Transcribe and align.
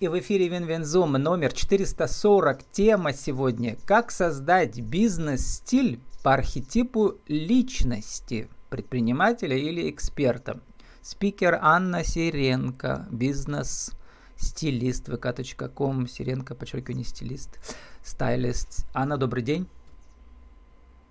И 0.00 0.08
в 0.08 0.18
эфире 0.18 0.48
Винвензум 0.48 1.12
номер 1.12 1.52
440. 1.52 2.64
Тема 2.72 3.12
сегодня 3.12 3.76
«Как 3.86 4.10
создать 4.10 4.80
бизнес-стиль 4.80 6.00
по 6.24 6.34
архетипу 6.34 7.18
личности 7.28 8.48
предпринимателя 8.70 9.56
или 9.56 9.88
эксперта». 9.88 10.58
Спикер 11.00 11.60
Анна 11.62 12.02
Сиренко, 12.02 13.06
бизнес-стилист 13.12 15.08
vk.com, 15.08 16.08
Сиренко, 16.08 16.56
подчеркивание, 16.56 17.04
стилист, 17.04 17.60
стайлист. 18.02 18.86
Анна, 18.94 19.16
добрый 19.16 19.44
день. 19.44 19.68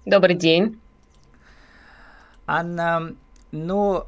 Добрый 0.06 0.36
день. 0.36 0.78
Анна, 2.46 3.16
ну, 3.54 4.08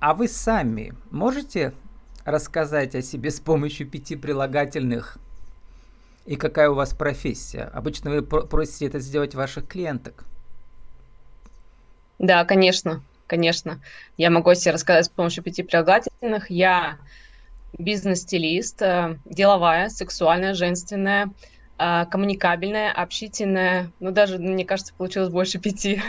а 0.00 0.12
вы 0.12 0.28
сами 0.28 0.92
можете 1.10 1.72
рассказать 2.26 2.94
о 2.94 3.02
себе 3.02 3.30
с 3.30 3.40
помощью 3.40 3.88
пяти 3.88 4.16
прилагательных? 4.16 5.16
И 6.26 6.34
какая 6.34 6.68
у 6.68 6.74
вас 6.74 6.92
профессия? 6.92 7.70
Обычно 7.72 8.10
вы 8.10 8.22
просите 8.22 8.86
это 8.86 8.98
сделать 8.98 9.34
ваших 9.34 9.68
клиенток. 9.68 10.24
Да, 12.18 12.44
конечно, 12.44 13.02
конечно. 13.28 13.80
Я 14.16 14.30
могу 14.30 14.52
себе 14.54 14.72
рассказать 14.72 15.06
с 15.06 15.08
помощью 15.08 15.44
пяти 15.44 15.62
прилагательных. 15.62 16.50
Я 16.50 16.98
бизнес-стилист, 17.78 18.82
э, 18.82 19.18
деловая, 19.24 19.88
сексуальная, 19.88 20.54
женственная, 20.54 21.30
э, 21.78 22.06
коммуникабельная, 22.06 22.90
общительная. 22.90 23.92
Ну, 24.00 24.10
даже, 24.10 24.38
мне 24.38 24.64
кажется, 24.64 24.94
получилось 24.94 25.28
больше 25.28 25.60
пяти. 25.60 26.02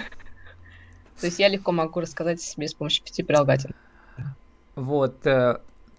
То 1.19 1.27
есть 1.27 1.37
я 1.37 1.47
легко 1.47 1.71
могу 1.71 1.99
рассказать 1.99 2.39
о 2.39 2.43
себе 2.43 2.67
с 2.67 2.73
помощью 2.73 3.03
пяти 3.03 3.21
прилагательных. 3.21 3.77
Вот. 4.75 5.17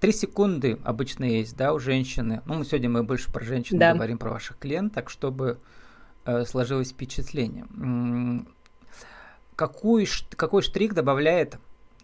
Три 0.00 0.12
секунды 0.12 0.78
обычно 0.84 1.24
есть, 1.24 1.56
да, 1.56 1.72
у 1.72 1.80
женщины. 1.80 2.40
Ну, 2.46 2.54
мы 2.54 2.64
сегодня 2.64 2.88
мы 2.88 3.02
больше 3.02 3.32
про 3.32 3.44
женщин 3.44 3.78
да. 3.78 3.94
говорим, 3.94 4.18
про 4.18 4.30
ваших 4.30 4.56
клиенток, 4.58 5.10
чтобы 5.10 5.58
э, 6.24 6.44
сложилось 6.44 6.90
впечатление. 6.90 7.66
Какой, 9.56 10.06
какой 10.36 10.62
штрих 10.62 10.94
добавляет 10.94 11.58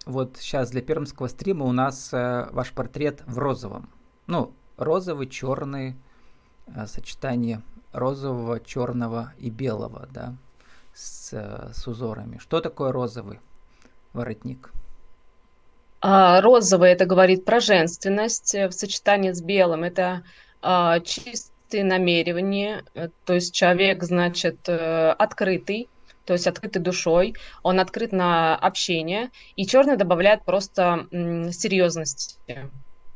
вот 0.06 0.39
сейчас 0.39 0.70
для 0.70 0.83
пермского 0.83 1.28
стрима 1.28 1.67
у 1.67 1.72
нас 1.72 2.12
э, 2.12 2.48
ваш 2.50 2.72
портрет 2.72 3.22
в 3.27 3.39
розовом? 3.39 3.89
Ну, 4.27 4.53
розовый, 4.77 5.28
черный, 5.28 5.95
э, 6.67 6.87
сочетание 6.87 7.62
розового, 7.92 8.59
черного 8.59 9.33
и 9.39 9.50
белого, 9.50 10.09
да, 10.12 10.34
с, 10.95 11.33
э, 11.33 11.70
с 11.72 11.87
узорами. 11.87 12.39
Что 12.39 12.61
такое 12.61 12.91
розовый 12.91 13.39
воротник? 14.12 14.72
А, 16.06 16.42
розовый 16.42 16.91
это 16.91 17.06
говорит 17.06 17.47
про 17.47 17.60
женственность 17.60 18.55
э, 18.55 18.69
в 18.69 18.72
сочетании 18.72 19.33
с 19.33 19.41
белым. 19.41 19.84
Это 19.84 20.22
а, 20.60 21.00
чистые 21.00 21.83
намерения, 21.83 22.84
э, 22.94 23.08
то 23.24 23.33
есть 23.33 23.55
человек, 23.55 24.02
значит, 24.02 24.69
э, 24.69 25.12
открытый, 25.12 25.88
то 26.27 26.34
есть 26.34 26.47
открытый 26.47 26.82
душой, 26.82 27.34
он 27.62 27.80
открыт 27.80 28.12
на 28.12 28.55
общение, 28.55 29.30
и 29.56 29.66
черный 29.66 29.97
добавляет 29.97 30.44
просто 30.44 31.06
серьезности. 31.10 32.36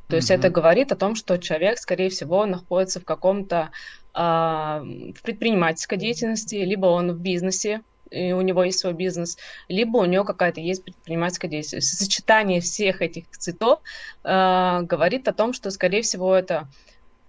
То 0.08 0.16
есть 0.16 0.30
mm-hmm. 0.30 0.34
это 0.34 0.48
говорит 0.48 0.90
о 0.90 0.96
том, 0.96 1.14
что 1.14 1.36
человек, 1.36 1.76
скорее 1.76 2.08
всего, 2.08 2.46
находится 2.46 3.00
в 3.00 3.04
каком-то 3.04 3.68
э, 4.14 4.18
в 4.18 5.22
предпринимательской 5.22 5.98
деятельности, 5.98 6.54
либо 6.54 6.86
он 6.86 7.12
в 7.12 7.20
бизнесе, 7.20 7.82
и 8.10 8.32
у 8.32 8.40
него 8.40 8.64
есть 8.64 8.78
свой 8.78 8.92
бизнес, 8.92 9.38
либо 9.68 9.98
у 9.98 10.04
него 10.04 10.24
какая-то 10.24 10.60
есть 10.60 10.84
предпринимательская 10.84 11.50
деятельность. 11.50 11.98
Сочетание 11.98 12.60
всех 12.60 13.02
этих 13.02 13.28
цветов 13.30 13.80
э, 14.24 14.80
говорит 14.82 15.28
о 15.28 15.32
том, 15.32 15.52
что, 15.52 15.70
скорее 15.70 16.02
всего, 16.02 16.34
это 16.34 16.68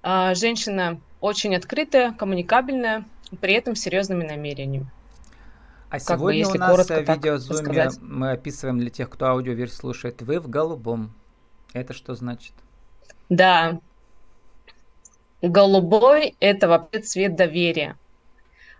э, 0.03 0.33
женщина 0.35 0.99
очень 1.21 1.55
открытая, 1.55 2.13
коммуникабельная, 2.13 3.05
при 3.41 3.53
этом 3.53 3.75
серьезными 3.75 4.25
намерениями. 4.25 4.89
А 5.89 5.93
как 5.93 6.19
сегодня 6.19 6.45
бы, 6.45 6.51
у 6.51 6.57
нас 6.57 6.87
в 6.87 7.01
видеозуме 7.01 7.89
мы 8.01 8.31
описываем 8.31 8.77
для 8.77 8.91
тех, 8.91 9.09
кто 9.09 9.25
аудиоверсию 9.27 9.79
слушает, 9.79 10.21
вы 10.21 10.39
в 10.39 10.47
голубом. 10.47 11.13
Это 11.73 11.93
что 11.93 12.13
значит? 12.13 12.53
Да. 13.29 13.79
Голубой– 15.41 16.35
это 16.39 16.67
вообще 16.67 17.01
цвет 17.01 17.35
доверия. 17.35 17.97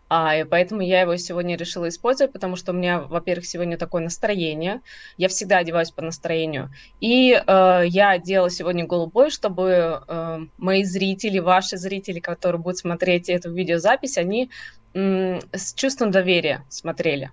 А, 0.09 0.35
и 0.35 0.43
поэтому 0.43 0.81
я 0.81 1.01
его 1.01 1.15
сегодня 1.17 1.55
решила 1.55 1.87
использовать, 1.87 2.33
потому 2.33 2.55
что 2.55 2.71
у 2.71 2.75
меня, 2.75 3.01
во-первых, 3.01 3.45
сегодня 3.45 3.77
такое 3.77 4.01
настроение. 4.01 4.81
Я 5.17 5.27
всегда 5.27 5.59
одеваюсь 5.59 5.91
по 5.91 6.01
настроению. 6.01 6.71
И 6.99 7.31
э, 7.31 7.81
я 7.85 8.09
одела 8.09 8.49
сегодня 8.49 8.87
голубой, 8.87 9.29
чтобы 9.29 10.01
э, 10.07 10.39
мои 10.57 10.83
зрители, 10.83 11.37
ваши 11.37 11.77
зрители, 11.77 12.19
которые 12.19 12.59
будут 12.59 12.79
смотреть 12.79 13.29
эту 13.29 13.51
видеозапись, 13.51 14.17
они 14.17 14.49
э, 14.95 15.39
с 15.53 15.75
чувством 15.75 16.09
доверия 16.09 16.65
смотрели. 16.69 17.31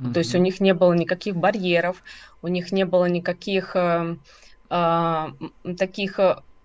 Mm-hmm. 0.00 0.12
То 0.12 0.18
есть 0.18 0.34
у 0.34 0.38
них 0.38 0.58
не 0.58 0.74
было 0.74 0.94
никаких 0.94 1.36
барьеров, 1.36 2.02
у 2.42 2.48
них 2.48 2.72
не 2.72 2.84
было 2.84 3.04
никаких 3.04 3.76
э, 3.76 4.16
э, 4.68 5.26
таких 5.78 6.18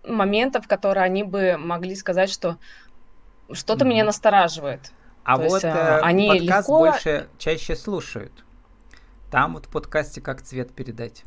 моментов, 0.08 0.68
которые 0.68 1.04
они 1.04 1.22
бы 1.22 1.56
могли 1.60 1.94
сказать, 1.94 2.32
что 2.32 2.58
что-то 3.52 3.86
mm-hmm. 3.86 3.90
меня 3.90 4.06
настораживает. 4.06 4.92
А 5.24 5.38
То 5.38 5.44
вот 5.44 5.64
есть, 5.64 5.66
э, 5.66 6.00
они 6.02 6.28
подкаст 6.28 6.68
легко... 6.68 6.80
больше 6.80 7.30
чаще 7.38 7.76
слушают. 7.76 8.44
Там 9.30 9.54
вот 9.54 9.68
в 9.68 9.70
подкасте 9.70 10.20
как 10.22 10.42
цвет 10.42 10.74
передать. 10.74 11.24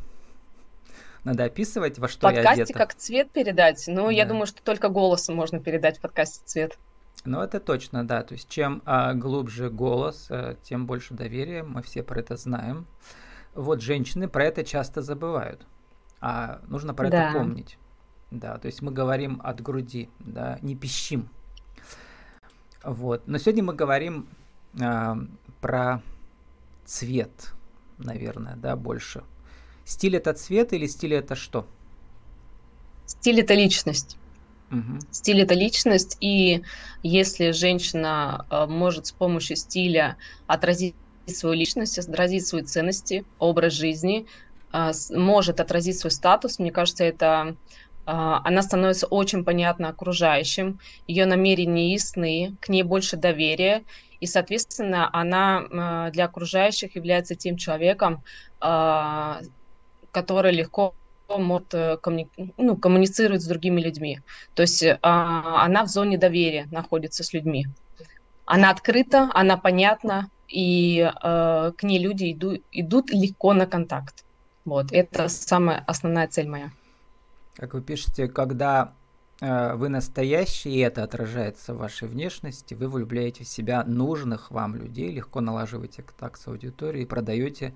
Надо 1.25 1.45
описывать, 1.45 1.99
во 1.99 2.07
что 2.07 2.29
подкасте 2.29 2.61
я 2.61 2.65
одета. 2.65 2.79
как 2.79 2.95
цвет 2.95 3.31
передать? 3.31 3.83
Ну, 3.87 4.07
да. 4.07 4.13
я 4.13 4.27
думаю, 4.27 4.47
что 4.47 4.63
только 4.63 4.91
голосом 4.91 5.37
можно 5.37 5.59
передать 5.59 5.99
в 5.99 6.01
подкасте 6.03 6.43
цвет. 6.45 6.79
Ну, 7.25 7.41
это 7.41 7.61
точно, 7.61 8.07
да. 8.07 8.23
То 8.23 8.35
есть, 8.35 8.49
чем 8.51 8.83
а, 8.85 9.15
глубже 9.15 9.71
голос, 9.71 10.27
а, 10.29 10.57
тем 10.63 10.87
больше 10.87 11.15
доверия. 11.15 11.63
Мы 11.63 11.83
все 11.83 12.03
про 12.03 12.21
это 12.21 12.37
знаем. 12.37 12.87
Вот 13.55 13.81
женщины 13.81 14.29
про 14.29 14.45
это 14.45 14.65
часто 14.65 15.01
забывают. 15.01 15.67
А 16.21 16.61
нужно 16.67 16.93
про 16.93 17.09
да. 17.09 17.31
это 17.31 17.39
помнить. 17.39 17.79
Да, 18.31 18.59
то 18.59 18.67
есть 18.67 18.83
мы 18.83 18.93
говорим 18.93 19.41
от 19.43 19.63
груди, 19.63 20.11
да, 20.19 20.59
не 20.61 20.77
пищим. 20.77 21.31
Вот. 22.85 23.27
Но 23.27 23.39
сегодня 23.39 23.63
мы 23.63 23.75
говорим 23.75 24.29
э, 24.79 25.15
про 25.61 26.03
цвет, 26.85 27.53
наверное, 27.99 28.57
да, 28.57 28.77
больше. 28.77 29.23
Стиль 29.85 30.17
это 30.17 30.33
цвет 30.35 30.73
или 30.73 30.87
стиль 30.87 31.15
это 31.15 31.35
что? 31.35 31.67
Стиль 33.07 33.41
это 33.41 33.55
личность. 33.55 34.17
Угу. 34.71 35.01
Стиль 35.11 35.43
это 35.43 35.55
личность, 35.55 36.17
и 36.21 36.63
если 37.03 37.53
женщина 37.53 38.47
э, 38.51 38.67
может 38.67 39.07
с 39.07 39.13
помощью 39.13 39.57
стиля 39.57 40.17
отразить 40.47 40.95
свою 41.27 41.55
личность, 41.55 41.99
отразить 41.99 42.47
свои 42.47 42.63
ценности, 42.63 43.25
образ 43.39 43.75
жизни, 43.75 44.27
э, 44.73 44.93
может 45.11 45.61
отразить 45.61 45.99
свой 45.99 46.11
статус, 46.11 46.59
мне 46.59 46.73
кажется, 46.73 47.05
это 47.05 47.57
она 48.07 48.63
становится 48.63 49.07
очень 49.07 49.45
понятна 49.45 49.89
окружающим, 49.89 50.79
ее 51.07 51.27
намерения 51.27 51.93
ясны, 51.93 52.57
к 52.61 52.69
ней 52.69 52.83
больше 52.83 53.17
доверия, 53.17 53.83
и, 54.25 54.27
соответственно, 54.27 55.11
она 55.13 55.67
а, 55.71 56.11
для 56.11 56.25
окружающих 56.25 56.97
является 56.97 57.35
тем 57.35 57.59
человеком, 57.59 58.23
а, 58.59 59.41
который 60.13 60.53
легко 60.53 60.95
может 61.29 61.75
э, 61.75 61.99
коммуни... 61.99 62.31
ну, 62.57 62.77
коммуницировать 62.77 63.43
с 63.43 63.47
другими 63.47 63.83
людьми. 63.83 64.21
То 64.55 64.63
есть 64.63 64.85
она 65.03 65.85
в 65.85 65.89
зоне 65.89 66.17
доверия 66.17 66.69
находится 66.71 67.25
с 67.25 67.33
людьми. 67.33 67.67
Она 68.47 68.71
открыта, 68.71 69.31
она 69.35 69.57
понятна, 69.57 70.31
и 70.49 71.11
к 71.23 71.83
ней 71.83 71.99
люди 71.99 72.33
иду, 72.33 72.59
идут 72.73 73.11
легко 73.11 73.53
на 73.53 73.67
контакт. 73.67 74.25
Вот, 74.65 74.93
это 74.93 75.29
самая 75.29 75.83
основная 75.87 76.29
цель 76.29 76.49
моя. 76.49 76.71
Как 77.55 77.75
вы 77.75 77.83
пишете, 77.83 78.27
когда 78.29 78.95
э, 79.41 79.75
вы 79.75 79.89
настоящий, 79.89 80.71
и 80.71 80.79
это 80.79 81.05
отражается 81.05 81.75
в 81.75 81.79
вашей 81.79 82.09
внешности, 82.09 82.75
вы 82.75 82.89
влюбляете 82.89 83.45
в 83.45 83.49
себя 83.49 83.85
нужных 83.85 84.51
вам 84.51 84.75
людей, 84.75 85.13
легко 85.13 85.41
налаживаете 85.41 86.03
контакт 86.03 86.41
с 86.41 86.49
аудиторией 86.49 87.05
и 87.05 87.09
продаете 87.09 87.75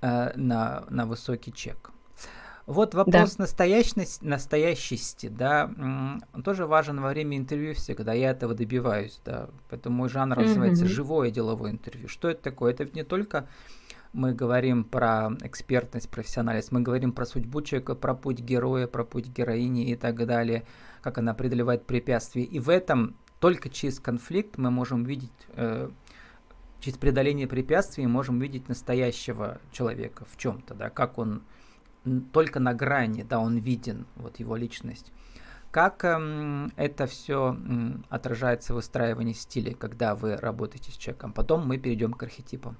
э, 0.00 0.32
на, 0.36 0.84
на 0.88 1.06
высокий 1.06 1.52
чек. 1.52 1.90
Вот 2.68 2.94
вопрос 2.94 3.36
да. 3.36 3.44
настоящности, 3.44 4.22
настоящести, 4.22 5.28
да, 5.28 5.70
он 6.34 6.42
тоже 6.42 6.66
важен 6.66 7.00
во 7.00 7.08
время 7.08 7.38
интервью 7.38 7.74
всегда, 7.74 8.12
я 8.12 8.32
этого 8.32 8.52
добиваюсь, 8.52 9.22
да, 9.24 9.48
поэтому 9.70 9.96
мой 9.96 10.10
жанр 10.10 10.36
называется 10.36 10.84
mm-hmm. 10.84 10.88
живое 10.88 11.30
деловое 11.30 11.70
интервью. 11.70 12.08
Что 12.08 12.28
это 12.28 12.42
такое? 12.42 12.74
Это 12.74 12.84
не 12.84 13.04
только 13.04 13.48
мы 14.12 14.32
говорим 14.32 14.84
про 14.84 15.30
экспертность, 15.42 16.08
профессиональность, 16.08 16.72
мы 16.72 16.80
говорим 16.80 17.12
про 17.12 17.26
судьбу 17.26 17.62
человека, 17.62 17.94
про 17.94 18.14
путь 18.14 18.40
героя, 18.40 18.86
про 18.86 19.04
путь 19.04 19.28
героини 19.28 19.90
и 19.90 19.96
так 19.96 20.26
далее, 20.26 20.64
как 21.02 21.18
она 21.18 21.34
преодолевает 21.34 21.86
препятствия. 21.86 22.44
И 22.44 22.58
в 22.58 22.68
этом 22.70 23.16
только 23.40 23.68
через 23.68 24.00
конфликт 24.00 24.58
мы 24.58 24.70
можем 24.70 25.04
видеть, 25.04 25.32
э, 25.54 25.90
через 26.80 26.98
преодоление 26.98 27.46
препятствий 27.46 28.06
можем 28.06 28.40
видеть 28.40 28.68
настоящего 28.68 29.60
человека 29.72 30.24
в 30.30 30.36
чем-то, 30.36 30.74
да, 30.74 30.90
как 30.90 31.18
он 31.18 31.42
только 32.32 32.60
на 32.60 32.74
грани, 32.74 33.22
да, 33.22 33.38
он 33.38 33.58
виден, 33.58 34.06
вот 34.16 34.38
его 34.38 34.56
личность. 34.56 35.12
Как 35.70 36.02
эм, 36.04 36.72
это 36.76 37.06
все 37.06 37.50
эм, 37.50 38.04
отражается 38.08 38.72
в 38.72 38.76
выстраивании 38.76 39.34
стиля, 39.34 39.74
когда 39.74 40.14
вы 40.14 40.36
работаете 40.36 40.90
с 40.90 40.96
человеком? 40.96 41.32
Потом 41.34 41.66
мы 41.66 41.76
перейдем 41.76 42.14
к 42.14 42.22
архетипам. 42.22 42.78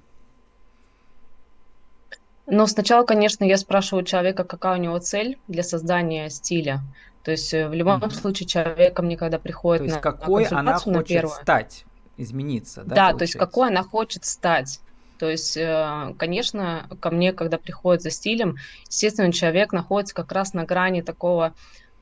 Ну, 2.49 2.67
сначала, 2.67 3.05
конечно, 3.05 3.43
я 3.43 3.57
спрашиваю 3.57 4.03
человека, 4.05 4.43
какая 4.43 4.77
у 4.77 4.81
него 4.81 4.97
цель 4.99 5.37
для 5.47 5.63
создания 5.63 6.29
стиля. 6.29 6.81
То 7.23 7.31
есть 7.31 7.53
э, 7.53 7.67
в 7.67 7.73
любом 7.73 8.01
mm-hmm. 8.01 8.11
случае 8.11 8.47
человек 8.47 8.95
ко 8.95 9.01
мне, 9.01 9.17
когда 9.17 9.39
приходит 9.39 9.81
то 9.81 9.83
есть 9.85 9.95
на, 9.95 10.01
какой 10.01 10.47
на 10.49 10.59
она 10.59 10.73
хочет 10.73 10.87
на 10.87 11.03
первую, 11.03 11.35
стать, 11.35 11.85
измениться, 12.17 12.83
да? 12.83 12.95
Да, 12.95 13.13
то 13.13 13.23
есть 13.23 13.35
какой 13.35 13.69
она 13.69 13.83
хочет 13.83 14.25
стать. 14.25 14.79
То 15.19 15.29
есть, 15.29 15.57
э, 15.57 16.15
конечно, 16.17 16.87
ко 17.01 17.11
мне, 17.11 17.33
когда 17.33 17.57
приходит 17.57 18.01
за 18.01 18.09
стилем, 18.09 18.55
естественно, 18.87 19.31
человек 19.33 19.73
находится 19.73 20.15
как 20.15 20.31
раз 20.31 20.53
на 20.53 20.63
грани 20.63 21.01
такого 21.01 21.53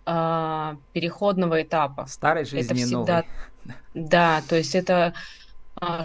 э, 0.06 0.76
переходного 0.94 1.64
этапа. 1.64 2.06
Старой 2.08 2.46
жизни 2.46 2.62
это 2.62 2.76
всегда, 2.76 3.24
новой. 3.66 3.76
Да, 3.96 4.44
то 4.48 4.56
есть 4.56 4.76
это 4.76 5.14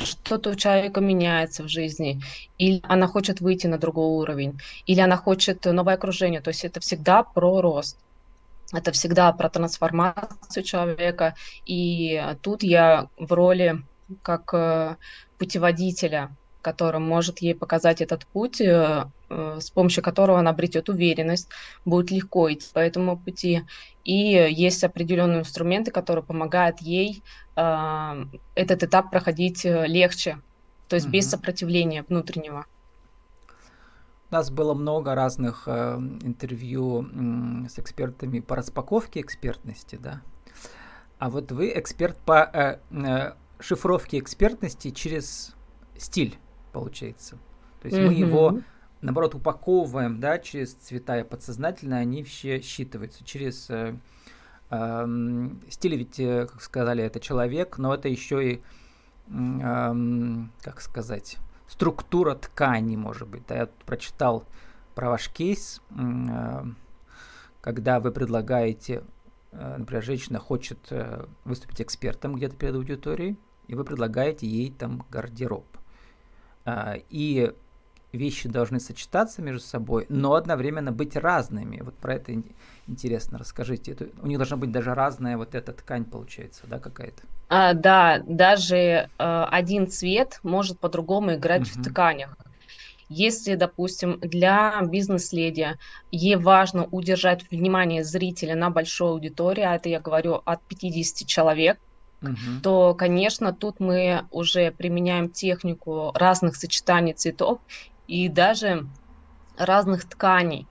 что-то 0.00 0.50
у 0.50 0.54
человека 0.54 1.00
меняется 1.00 1.62
в 1.62 1.68
жизни, 1.68 2.20
или 2.58 2.80
она 2.84 3.06
хочет 3.06 3.40
выйти 3.40 3.66
на 3.66 3.78
другой 3.78 4.06
уровень, 4.06 4.58
или 4.86 5.00
она 5.00 5.16
хочет 5.16 5.64
новое 5.64 5.94
окружение. 5.94 6.40
То 6.40 6.50
есть 6.50 6.64
это 6.64 6.80
всегда 6.80 7.22
про 7.22 7.60
рост. 7.60 7.98
Это 8.72 8.92
всегда 8.92 9.32
про 9.32 9.50
трансформацию 9.50 10.62
человека. 10.62 11.34
И 11.66 12.22
тут 12.42 12.62
я 12.62 13.08
в 13.18 13.32
роли 13.32 13.82
как 14.22 14.52
э, 14.54 14.96
путеводителя 15.38 16.36
который 16.62 17.00
может 17.00 17.40
ей 17.40 17.54
показать 17.54 18.00
этот 18.00 18.26
путь, 18.26 18.60
э, 18.60 19.04
э, 19.28 19.58
с 19.60 19.70
помощью 19.70 20.02
которого 20.02 20.38
она 20.38 20.50
обретет 20.50 20.88
уверенность, 20.88 21.48
будет 21.84 22.10
легко 22.10 22.50
идти 22.52 22.66
по 22.72 22.78
этому 22.78 23.18
пути. 23.18 23.64
И 24.04 24.14
есть 24.14 24.82
определенные 24.84 25.40
инструменты, 25.40 25.90
которые 25.90 26.24
помогают 26.24 26.80
ей 26.80 27.22
э, 27.56 28.24
этот 28.54 28.82
этап 28.82 29.10
проходить 29.10 29.64
легче, 29.64 30.38
то 30.88 30.96
есть 30.96 31.06
угу. 31.06 31.12
без 31.12 31.28
сопротивления 31.28 32.04
внутреннего. 32.08 32.64
У 34.32 34.34
нас 34.34 34.50
было 34.50 34.72
много 34.72 35.14
разных 35.14 35.64
э, 35.66 35.96
интервью 36.22 37.02
э, 37.04 37.68
с 37.68 37.78
экспертами 37.78 38.40
по 38.40 38.56
распаковке 38.56 39.20
экспертности, 39.20 39.98
да. 40.00 40.22
А 41.18 41.28
вот 41.28 41.52
вы 41.52 41.70
эксперт 41.76 42.16
по 42.16 42.50
э, 42.50 42.78
э, 42.90 43.34
шифровке 43.60 44.18
экспертности 44.18 44.90
через 44.90 45.54
стиль 45.98 46.38
получается. 46.72 47.38
То 47.80 47.88
есть 47.88 47.98
mm-hmm. 47.98 48.06
мы 48.06 48.14
его, 48.14 48.60
наоборот, 49.00 49.34
упаковываем, 49.34 50.20
да, 50.20 50.38
через 50.38 50.74
цвета 50.74 51.18
и 51.18 51.24
подсознательно 51.24 51.98
они 51.98 52.22
все 52.22 52.60
считываются. 52.60 53.24
Через 53.24 53.68
э, 53.70 53.96
э, 54.70 55.48
стиль 55.68 55.96
ведь, 55.96 56.20
э, 56.20 56.46
как 56.46 56.62
сказали, 56.62 57.02
это 57.02 57.20
человек, 57.20 57.78
но 57.78 57.94
это 57.94 58.08
еще 58.08 58.52
и, 58.52 58.62
э, 59.28 59.94
как 60.62 60.80
сказать, 60.80 61.38
структура 61.68 62.34
ткани, 62.34 62.96
может 62.96 63.28
быть. 63.28 63.42
Да, 63.48 63.56
я 63.56 63.66
тут 63.66 63.84
прочитал 63.84 64.44
про 64.94 65.10
ваш 65.10 65.28
кейс, 65.30 65.82
э, 65.90 66.64
когда 67.60 68.00
вы 68.00 68.12
предлагаете, 68.12 69.04
э, 69.52 69.76
например, 69.78 70.02
женщина 70.02 70.38
хочет 70.38 70.78
э, 70.90 71.26
выступить 71.44 71.80
экспертом 71.80 72.34
где-то 72.34 72.56
перед 72.56 72.74
аудиторией, 72.74 73.38
и 73.68 73.74
вы 73.74 73.84
предлагаете 73.84 74.46
ей 74.46 74.70
там 74.70 75.04
гардероб. 75.10 75.64
А, 76.64 76.96
и 77.10 77.52
вещи 78.12 78.48
должны 78.48 78.78
сочетаться 78.78 79.42
между 79.42 79.60
собой, 79.60 80.06
но 80.08 80.34
одновременно 80.34 80.92
быть 80.92 81.16
разными. 81.16 81.80
Вот 81.80 81.94
про 81.94 82.14
это 82.14 82.34
интересно 82.86 83.38
расскажите. 83.38 83.92
Это, 83.92 84.08
у 84.20 84.26
них 84.26 84.38
должна 84.38 84.56
быть 84.56 84.70
даже 84.70 84.94
разная 84.94 85.36
вот 85.36 85.54
эта 85.54 85.72
ткань, 85.72 86.04
получается, 86.04 86.62
да, 86.66 86.78
какая-то? 86.78 87.22
А, 87.48 87.74
да, 87.74 88.22
даже 88.26 88.76
э, 88.76 89.08
один 89.18 89.88
цвет 89.88 90.40
может 90.42 90.78
по-другому 90.78 91.34
играть 91.34 91.62
угу. 91.62 91.80
в 91.80 91.84
тканях. 91.84 92.36
Если, 93.08 93.56
допустим, 93.56 94.18
для 94.20 94.80
бизнес-леди 94.82 95.76
ей 96.10 96.36
важно 96.36 96.86
удержать 96.86 97.50
внимание 97.50 98.04
зрителя 98.04 98.54
на 98.54 98.70
большой 98.70 99.10
аудитории, 99.10 99.62
а 99.62 99.74
это 99.74 99.90
я 99.90 100.00
говорю 100.00 100.40
от 100.46 100.62
50 100.62 101.28
человек, 101.28 101.78
угу. 102.22 102.60
то, 102.62 102.94
конечно, 102.94 103.52
тут 103.52 103.80
мы 103.80 104.24
уже 104.30 104.70
применяем 104.70 105.30
технику 105.30 106.12
разных 106.14 106.56
сочетаний 106.56 107.12
цветов 107.12 107.60
и 108.06 108.28
даже 108.28 108.86
разных 109.56 110.08
тканей. 110.08 110.66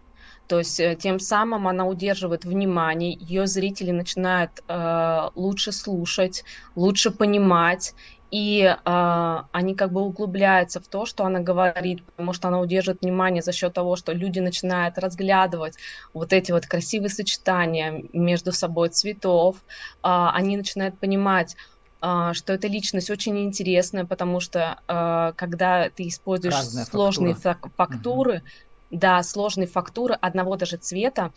То 0.47 0.59
есть 0.59 0.79
э, 0.81 0.97
тем 0.99 1.19
самым 1.19 1.67
она 1.67 1.85
удерживает 1.85 2.43
внимание, 2.43 3.13
ее 3.13 3.47
зрители 3.47 3.91
начинают 3.91 4.51
э, 4.67 5.29
лучше 5.35 5.71
слушать, 5.71 6.43
лучше 6.75 7.11
понимать, 7.11 7.93
и 8.31 8.61
э, 8.63 9.37
они 9.51 9.75
как 9.75 9.91
бы 9.91 10.01
углубляются 10.01 10.79
в 10.79 10.87
то, 10.87 11.05
что 11.05 11.25
она 11.25 11.41
говорит, 11.41 12.03
потому 12.05 12.31
что 12.31 12.47
она 12.47 12.61
удерживает 12.61 13.01
внимание 13.01 13.43
за 13.43 13.51
счет 13.51 13.73
того, 13.73 13.97
что 13.97 14.13
люди 14.13 14.39
начинают 14.39 14.97
разглядывать 14.97 15.75
вот 16.13 16.31
эти 16.31 16.53
вот 16.53 16.65
красивые 16.65 17.09
сочетания 17.09 18.05
между 18.13 18.53
собой 18.53 18.87
цветов, 18.87 19.57
э, 19.57 19.59
они 20.01 20.55
начинают 20.55 20.97
понимать, 20.97 21.57
э, 22.01 22.31
что 22.31 22.53
эта 22.53 22.69
личность 22.69 23.09
очень 23.09 23.37
интересная, 23.37 24.05
потому 24.05 24.39
что 24.39 24.79
э, 24.87 25.33
когда 25.35 25.89
ты 25.89 26.07
используешь 26.07 26.53
Разная 26.53 26.85
сложные 26.85 27.35
фактура. 27.35 27.73
фактуры, 27.75 28.35
угу. 28.37 28.97
да, 28.97 29.21
сложные 29.23 29.67
фактуры 29.67 30.13
одного 30.13 30.55
даже 30.55 30.77
цвета, 30.77 31.33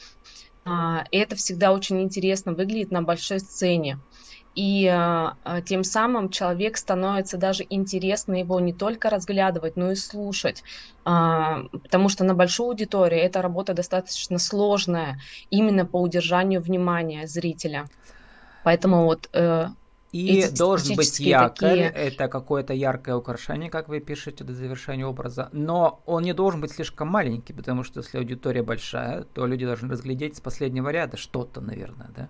э, 0.64 0.70
это 1.10 1.34
всегда 1.34 1.72
очень 1.72 2.00
интересно 2.02 2.52
выглядит 2.52 2.92
на 2.92 3.02
большой 3.02 3.40
сцене. 3.40 3.98
И 4.54 4.86
э, 4.86 5.60
тем 5.66 5.82
самым 5.82 6.28
человек 6.28 6.76
становится 6.76 7.36
даже 7.36 7.66
интересно 7.68 8.34
его 8.34 8.60
не 8.60 8.72
только 8.72 9.10
разглядывать, 9.10 9.76
но 9.76 9.90
и 9.90 9.94
слушать. 9.96 10.62
Э, 11.04 11.64
потому 11.72 12.08
что 12.08 12.24
на 12.24 12.34
большой 12.34 12.68
аудитории 12.68 13.18
эта 13.18 13.42
работа 13.42 13.74
достаточно 13.74 14.38
сложная 14.38 15.18
именно 15.50 15.84
по 15.86 16.00
удержанию 16.00 16.60
внимания 16.60 17.26
зрителя. 17.26 17.86
Поэтому 18.62 19.04
вот 19.04 19.28
э, 19.32 19.68
и 20.14 20.48
должен 20.48 20.94
быть 20.94 21.18
якорь, 21.18 21.50
такие... 21.50 21.88
это 21.88 22.28
какое-то 22.28 22.72
яркое 22.72 23.16
украшение, 23.16 23.68
как 23.68 23.88
вы 23.88 23.98
пишете, 23.98 24.44
до 24.44 24.54
завершения 24.54 25.04
образа, 25.04 25.48
но 25.50 26.00
он 26.06 26.22
не 26.22 26.32
должен 26.32 26.60
быть 26.60 26.70
слишком 26.70 27.08
маленький, 27.08 27.52
потому 27.52 27.82
что 27.82 27.98
если 27.98 28.18
аудитория 28.18 28.62
большая, 28.62 29.24
то 29.24 29.44
люди 29.44 29.66
должны 29.66 29.90
разглядеть 29.90 30.36
с 30.36 30.40
последнего 30.40 30.90
ряда 30.90 31.16
что-то, 31.16 31.60
наверное, 31.60 32.10
да? 32.16 32.28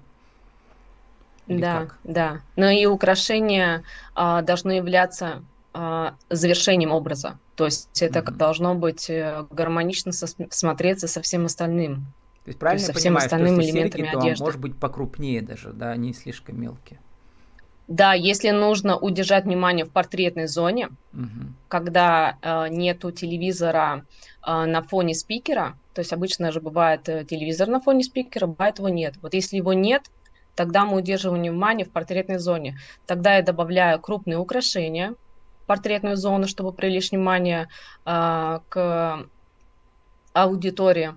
Или 1.47 1.61
да, 1.61 1.81
как? 1.81 1.99
да. 2.05 2.41
Но 2.57 2.71
и 2.71 2.87
украшения 2.87 3.83
а, 4.15 4.43
должны 4.43 4.73
являться 4.73 5.43
а, 5.73 6.15
завершением 6.31 6.93
образа. 6.93 7.39
То 7.57 7.67
есть 7.67 8.03
это 8.03 8.21
mm-hmm. 8.21 8.37
должно 8.37 8.75
быть 8.75 9.09
э, 9.09 9.45
гармонично 9.51 10.13
со- 10.13 10.27
смотреться 10.51 11.07
со 11.07 11.23
всем 11.23 11.45
остальным. 11.45 12.07
То 12.45 12.49
есть 12.49 12.59
правильно 12.59 12.85
То 12.85 12.91
есть 12.91 12.95
со 12.95 12.99
всеми 12.99 13.17
остальными 13.17 13.63
что 13.63 13.71
элементами 13.71 14.03
серьги, 14.03 14.17
одежды. 14.17 14.39
То 14.39 14.45
может 14.45 14.61
быть 14.61 14.77
покрупнее 14.77 15.41
даже, 15.41 15.73
да, 15.73 15.91
они 15.91 16.13
слишком 16.13 16.61
мелкие. 16.61 16.99
Да, 17.87 18.15
если 18.15 18.51
нужно 18.51 18.97
удержать 18.97 19.45
внимание 19.45 19.85
в 19.85 19.91
портретной 19.91 20.47
зоне, 20.47 20.89
угу. 21.13 21.53
когда 21.69 22.39
э, 22.41 22.69
нету 22.71 23.13
телевизора 23.13 24.05
э, 24.47 24.65
на 24.65 24.83
фоне 24.83 25.15
спикера, 25.15 25.77
то 25.93 26.01
есть 26.01 26.13
обычно 26.13 26.51
же 26.51 26.61
бывает 26.61 27.09
э, 27.09 27.25
телевизор 27.25 27.69
на 27.69 27.81
фоне 27.81 28.05
спикера, 28.05 28.47
бывает 28.47 28.79
его 28.79 28.89
нет. 28.89 29.15
Вот 29.23 29.35
если 29.35 29.59
его 29.59 29.75
нет, 29.75 30.03
тогда 30.55 30.85
мы 30.85 30.99
удерживаем 30.99 31.43
внимание 31.43 31.87
в 31.87 31.91
портретной 31.91 32.39
зоне. 32.39 32.79
Тогда 33.07 33.37
я 33.37 33.43
добавляю 33.43 34.01
крупные 34.01 34.39
украшения 34.39 35.15
в 35.63 35.67
портретную 35.67 36.17
зону, 36.17 36.47
чтобы 36.47 36.73
привлечь 36.73 37.11
внимание 37.11 37.69
э, 38.05 38.61
к 38.69 39.27
аудитории, 40.33 41.15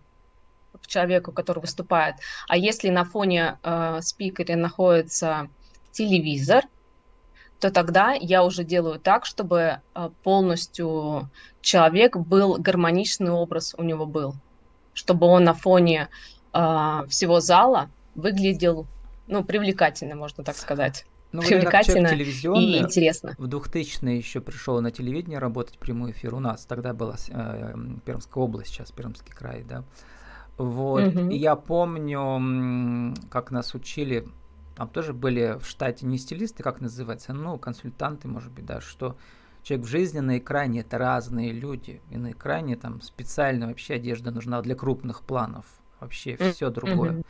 к 0.81 0.87
человеку, 0.87 1.31
который 1.31 1.59
выступает. 1.59 2.15
А 2.47 2.57
если 2.57 2.89
на 2.89 3.03
фоне 3.03 3.57
э, 3.63 3.99
спикера 4.01 4.55
находится 4.55 5.49
телевизор, 5.91 6.63
то 7.59 7.71
тогда 7.71 8.13
я 8.13 8.43
уже 8.43 8.63
делаю 8.63 8.99
так, 8.99 9.25
чтобы 9.25 9.81
полностью 10.23 11.29
человек 11.61 12.15
был, 12.15 12.57
гармоничный 12.59 13.31
образ 13.31 13.73
у 13.77 13.83
него 13.83 14.05
был, 14.05 14.35
чтобы 14.93 15.25
он 15.25 15.43
на 15.43 15.55
фоне 15.55 16.07
э, 16.53 17.01
всего 17.09 17.39
зала 17.39 17.89
выглядел 18.13 18.85
ну, 19.27 19.43
привлекательно, 19.43 20.15
можно 20.15 20.43
так 20.43 20.55
сказать. 20.55 21.05
Ну, 21.33 21.41
привлекательно 21.41 22.07
и 22.07 22.79
интересно. 22.79 23.35
В 23.37 23.45
2000-е 23.45 24.17
еще 24.17 24.39
пришел 24.39 24.79
на 24.81 24.91
телевидение 24.91 25.39
работать 25.39 25.77
прямой 25.77 26.11
эфир 26.11 26.33
у 26.33 26.39
нас. 26.39 26.65
Тогда 26.65 26.93
была 26.93 27.15
э, 27.29 27.75
Пермская 28.05 28.43
область, 28.43 28.71
сейчас 28.71 28.91
Пермский 28.91 29.33
край, 29.33 29.63
да. 29.67 29.83
Вот. 30.57 31.05
Угу. 31.07 31.29
И 31.29 31.37
я 31.37 31.55
помню, 31.55 33.13
как 33.29 33.51
нас 33.51 33.75
учили, 33.75 34.25
там 34.77 34.87
тоже 34.87 35.13
были 35.13 35.57
в 35.59 35.67
штате 35.67 36.05
не 36.05 36.17
стилисты, 36.17 36.63
как 36.63 36.79
называется, 36.79 37.33
ну, 37.33 37.57
консультанты, 37.57 38.29
может 38.29 38.51
быть, 38.53 38.65
да, 38.65 38.79
что 38.79 39.17
человек 39.63 39.85
в 39.85 39.89
жизни 39.89 40.19
на 40.19 40.37
экране 40.37 40.79
это 40.79 40.97
разные 40.97 41.51
люди. 41.51 42.01
И 42.09 42.17
на 42.17 42.31
экране 42.31 42.77
там 42.77 43.01
специально 43.01 43.67
вообще 43.67 43.95
одежда 43.95 44.31
нужна 44.31 44.61
для 44.61 44.75
крупных 44.75 45.23
планов. 45.23 45.65
Вообще 45.99 46.37
все 46.37 46.69
другое. 46.69 47.11
Mm-hmm 47.11 47.25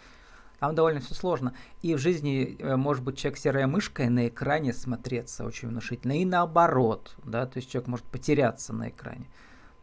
Там 0.59 0.73
довольно 0.73 0.99
все 0.99 1.13
сложно. 1.13 1.53
И 1.81 1.93
в 1.93 1.99
жизни 1.99 2.55
э, 2.59 2.75
может 2.75 3.03
быть 3.03 3.17
человек 3.17 3.37
серая 3.37 3.67
мышка 3.67 4.03
и 4.03 4.09
на 4.09 4.27
экране 4.27 4.73
смотреться 4.73 5.45
очень 5.45 5.67
внушительно. 5.67 6.19
И 6.19 6.25
наоборот, 6.25 7.15
да, 7.23 7.45
то 7.45 7.57
есть 7.57 7.69
человек 7.69 7.87
может 7.87 8.05
потеряться 8.05 8.73
на 8.73 8.89
экране. 8.89 9.27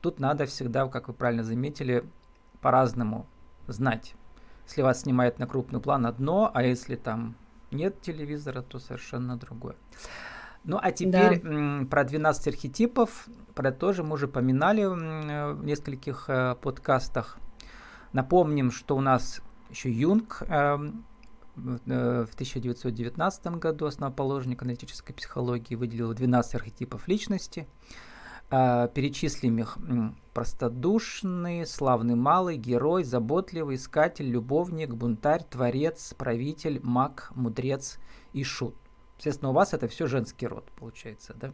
Тут 0.01 0.19
надо 0.19 0.47
всегда, 0.47 0.87
как 0.89 1.09
вы 1.09 1.15
правильно 1.15 1.45
заметили, 1.45 2.05
по-разному 2.61 3.27
знать. 3.69 4.15
Если 4.67 4.83
вас 4.83 5.03
снимает 5.03 5.39
на 5.39 5.47
крупный 5.47 5.81
план 5.81 6.07
одно, 6.07 6.51
а 6.53 6.63
если 6.63 6.97
там 6.97 7.37
нет 7.71 8.01
телевизора, 8.01 8.63
то 8.63 8.79
совершенно 8.79 9.37
другое. 9.37 9.77
Ну 10.65 10.79
а 10.81 10.93
теперь 10.93 11.43
да. 11.43 11.87
про 11.91 12.05
12 12.05 12.49
архетипов, 12.49 13.29
про 13.55 13.69
это 13.69 13.79
тоже 13.79 14.03
мы 14.03 14.15
уже 14.15 14.29
поминали 14.29 14.85
в 14.87 15.65
нескольких 15.65 16.25
э, 16.29 16.57
подкастах. 16.61 17.37
Напомним, 18.13 18.71
что 18.71 18.97
у 18.97 19.01
нас 19.01 19.43
еще 19.75 19.91
Юнг 19.91 20.43
эм, 20.49 21.05
э, 21.57 22.27
в 22.31 22.35
1919 22.35 23.47
году, 23.59 23.87
основоположник 23.87 24.63
аналитической 24.63 25.13
психологии, 25.13 25.75
выделил 25.75 26.15
12 26.15 26.55
архетипов 26.55 27.09
личности. 27.09 27.67
Э, 28.51 28.89
перечислим 28.95 29.59
их. 29.59 29.79
Простодушный, 30.33 31.67
славный 31.67 32.15
малый, 32.15 32.57
герой, 32.57 33.05
заботливый, 33.05 33.77
искатель, 33.77 34.29
любовник, 34.31 34.95
бунтарь, 34.95 35.43
творец, 35.43 36.15
правитель, 36.17 36.81
маг, 36.83 37.33
мудрец 37.35 37.99
и 38.33 38.45
шут. 38.45 38.77
Естественно, 39.19 39.51
у 39.51 39.55
вас 39.55 39.75
это 39.75 39.89
все 39.89 40.07
женский 40.07 40.47
род, 40.47 40.71
получается, 40.77 41.35
да? 41.35 41.53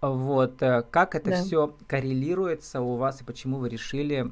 Вот, 0.00 0.62
э, 0.62 0.82
как 0.90 1.14
это 1.14 1.30
да. 1.30 1.42
все 1.42 1.74
коррелируется 1.86 2.80
у 2.80 2.96
вас 2.96 3.20
и 3.20 3.24
почему 3.24 3.58
вы 3.58 3.68
решили, 3.68 4.30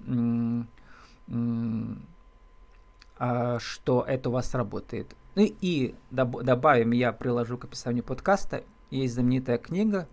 что 3.59 4.05
это 4.07 4.29
у 4.29 4.33
вас 4.33 4.55
работает? 4.55 5.15
Ну 5.35 5.43
и 5.45 5.95
добавим, 6.11 6.93
я 6.93 7.13
приложу 7.13 7.59
к 7.59 7.65
описанию 7.65 8.05
подкаста, 8.05 8.65
есть 8.91 9.15
знаменитая 9.15 9.59
книга, 9.59 10.09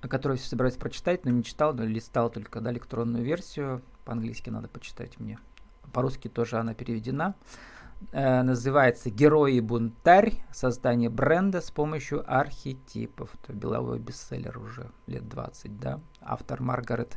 которую 0.00 0.38
все 0.38 0.48
собираюсь 0.48 0.76
прочитать, 0.76 1.24
но 1.24 1.30
не 1.30 1.44
читал, 1.44 1.74
но 1.74 1.84
листал 1.84 2.30
только 2.30 2.60
да, 2.60 2.72
электронную 2.72 3.24
версию, 3.24 3.82
по-английски 4.04 4.50
надо 4.50 4.68
почитать 4.68 5.18
мне, 5.20 5.38
по-русски 5.92 6.28
тоже 6.28 6.58
она 6.58 6.74
переведена. 6.74 7.34
Э, 8.12 8.42
называется 8.42 9.10
«Герой 9.10 9.54
и 9.54 9.60
бунтарь. 9.60 10.34
Создание 10.52 11.10
бренда 11.10 11.60
с 11.60 11.70
помощью 11.70 12.24
архетипов». 12.32 13.30
Это 13.42 13.52
беловой 13.52 13.98
бестселлер 13.98 14.56
уже 14.58 14.90
лет 15.06 15.28
20, 15.28 15.80
да? 15.80 16.00
Автор 16.20 16.62
Маргарет 16.62 17.16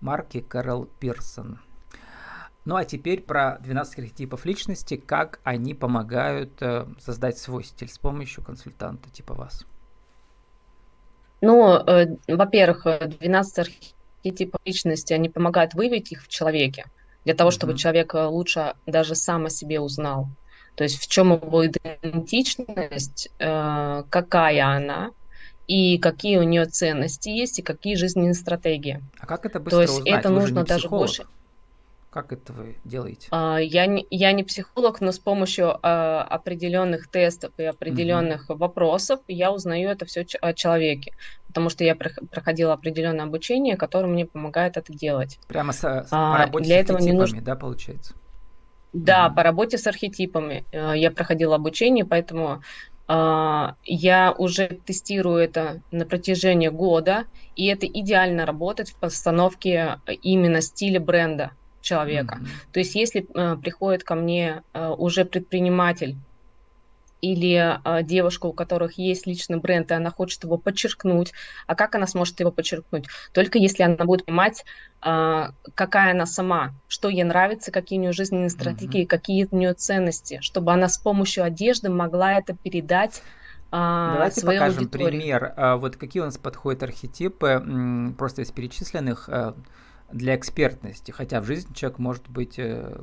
Марки 0.00 0.40
Кэрол 0.40 0.86
Пирсон. 1.00 1.58
Ну 2.64 2.76
а 2.76 2.84
теперь 2.84 3.22
про 3.22 3.58
12 3.60 3.98
архетипов 3.98 4.44
личности, 4.44 4.96
как 4.96 5.40
они 5.42 5.74
помогают 5.74 6.60
э, 6.60 6.86
создать 6.98 7.38
свой 7.38 7.64
стиль 7.64 7.88
с 7.88 7.98
помощью 7.98 8.44
консультанта 8.44 9.10
типа 9.10 9.34
вас. 9.34 9.64
Ну, 11.40 11.74
э, 11.74 12.16
во-первых, 12.26 12.84
12 12.84 13.58
архетипов 13.58 14.60
личности, 14.64 15.12
они 15.12 15.28
помогают 15.28 15.74
выявить 15.74 16.12
их 16.12 16.24
в 16.24 16.28
человеке 16.28 16.84
для 17.24 17.34
того, 17.34 17.50
чтобы 17.50 17.74
mm-hmm. 17.74 17.76
человек 17.76 18.14
э, 18.14 18.24
лучше 18.24 18.74
даже 18.86 19.14
сам 19.14 19.46
о 19.46 19.50
себе 19.50 19.80
узнал. 19.80 20.28
То 20.76 20.84
есть 20.84 20.98
в 20.98 21.08
чем 21.08 21.32
его 21.32 21.66
идентичность, 21.66 23.28
э, 23.38 24.02
какая 24.08 24.66
она, 24.66 25.10
и 25.66 25.98
какие 25.98 26.38
у 26.38 26.42
нее 26.42 26.64
ценности 26.64 27.28
есть, 27.28 27.58
и 27.58 27.62
какие 27.62 27.96
жизненные 27.96 28.34
стратегии. 28.34 29.02
А 29.18 29.26
как 29.26 29.44
это 29.44 29.60
быстро 29.60 29.76
То 29.76 29.82
есть 29.82 29.98
узнать? 30.00 30.20
это 30.20 30.28
Вы 30.30 30.40
нужно 30.40 30.64
даже 30.64 30.88
больше. 30.88 31.26
Как 32.18 32.32
это 32.32 32.52
вы 32.52 32.76
делаете? 32.84 33.28
А, 33.30 33.58
я 33.58 33.86
не, 33.86 34.04
я 34.10 34.32
не 34.32 34.42
психолог, 34.42 35.00
но 35.00 35.12
с 35.12 35.20
помощью 35.20 35.78
а, 35.82 36.24
определенных 36.24 37.08
тестов 37.08 37.52
и 37.58 37.62
определенных 37.62 38.50
угу. 38.50 38.58
вопросов 38.58 39.20
я 39.28 39.52
узнаю 39.52 39.88
это 39.88 40.04
все 40.04 40.26
о 40.40 40.52
человеке, 40.52 41.12
потому 41.46 41.68
что 41.68 41.84
я 41.84 41.94
проходила 41.94 42.72
определенное 42.72 43.24
обучение, 43.24 43.76
которое 43.76 44.08
мне 44.08 44.26
помогает 44.26 44.76
это 44.76 44.92
делать. 44.92 45.38
Прямо 45.46 45.72
с, 45.72 45.78
с, 45.78 46.08
а, 46.10 46.32
по 46.32 46.38
работе 46.38 46.64
для 46.64 46.78
с 46.78 46.80
этого 46.80 46.98
не 46.98 47.12
нужно... 47.12 47.40
да, 47.40 47.54
получается? 47.54 48.14
Да, 48.92 49.28
угу. 49.28 49.36
по 49.36 49.44
работе 49.44 49.78
с 49.78 49.86
архетипами 49.86 50.64
э, 50.72 50.94
я 50.96 51.12
проходила 51.12 51.54
обучение, 51.54 52.04
поэтому 52.04 52.62
я 53.10 54.34
уже 54.36 54.68
тестирую 54.84 55.38
это 55.38 55.80
на 55.90 56.04
протяжении 56.04 56.68
года, 56.68 57.24
и 57.56 57.64
это 57.64 57.86
идеально 57.86 58.44
работает 58.44 58.90
в 58.90 58.96
постановке 58.96 59.98
именно 60.20 60.60
стиля 60.60 61.00
бренда 61.00 61.52
человека. 61.80 62.38
Mm-hmm. 62.40 62.72
То 62.72 62.80
есть 62.80 62.94
если 62.94 63.26
э, 63.34 63.56
приходит 63.56 64.04
ко 64.04 64.14
мне 64.14 64.62
э, 64.72 64.88
уже 64.88 65.24
предприниматель 65.24 66.16
или 67.20 67.78
э, 67.84 68.02
девушка, 68.02 68.46
у 68.46 68.52
которых 68.52 68.98
есть 68.98 69.26
личный 69.26 69.58
бренд, 69.58 69.90
и 69.90 69.94
она 69.94 70.10
хочет 70.10 70.44
его 70.44 70.56
подчеркнуть, 70.56 71.32
а 71.66 71.74
как 71.74 71.94
она 71.94 72.06
сможет 72.06 72.38
его 72.40 72.50
подчеркнуть? 72.52 73.06
Только 73.32 73.58
если 73.58 73.82
она 73.82 73.96
будет 74.04 74.26
понимать, 74.26 74.64
э, 75.04 75.48
какая 75.74 76.12
она 76.12 76.26
сама, 76.26 76.74
что 76.86 77.08
ей 77.08 77.24
нравится, 77.24 77.72
какие 77.72 77.98
у 77.98 78.02
нее 78.02 78.12
жизненные 78.12 78.50
стратегии, 78.50 79.02
mm-hmm. 79.02 79.08
какие 79.08 79.48
у 79.50 79.56
нее 79.56 79.74
ценности, 79.74 80.38
чтобы 80.42 80.72
она 80.72 80.88
с 80.88 80.98
помощью 80.98 81.44
одежды 81.44 81.88
могла 81.88 82.34
это 82.34 82.54
передать 82.54 83.22
а, 83.70 84.14
Давайте 84.14 84.46
покажем 84.46 84.78
аудитории. 84.78 85.18
пример. 85.18 85.52
А, 85.56 85.76
вот 85.76 85.96
какие 85.96 86.22
у 86.22 86.24
нас 86.24 86.38
подходят 86.38 86.82
архетипы, 86.82 88.14
просто 88.16 88.40
из 88.40 88.50
перечисленных 88.50 89.28
для 90.12 90.36
экспертности, 90.36 91.10
хотя 91.10 91.40
в 91.40 91.44
жизни 91.44 91.74
человек 91.74 91.98
может 91.98 92.28
быть 92.28 92.58
э, 92.58 93.00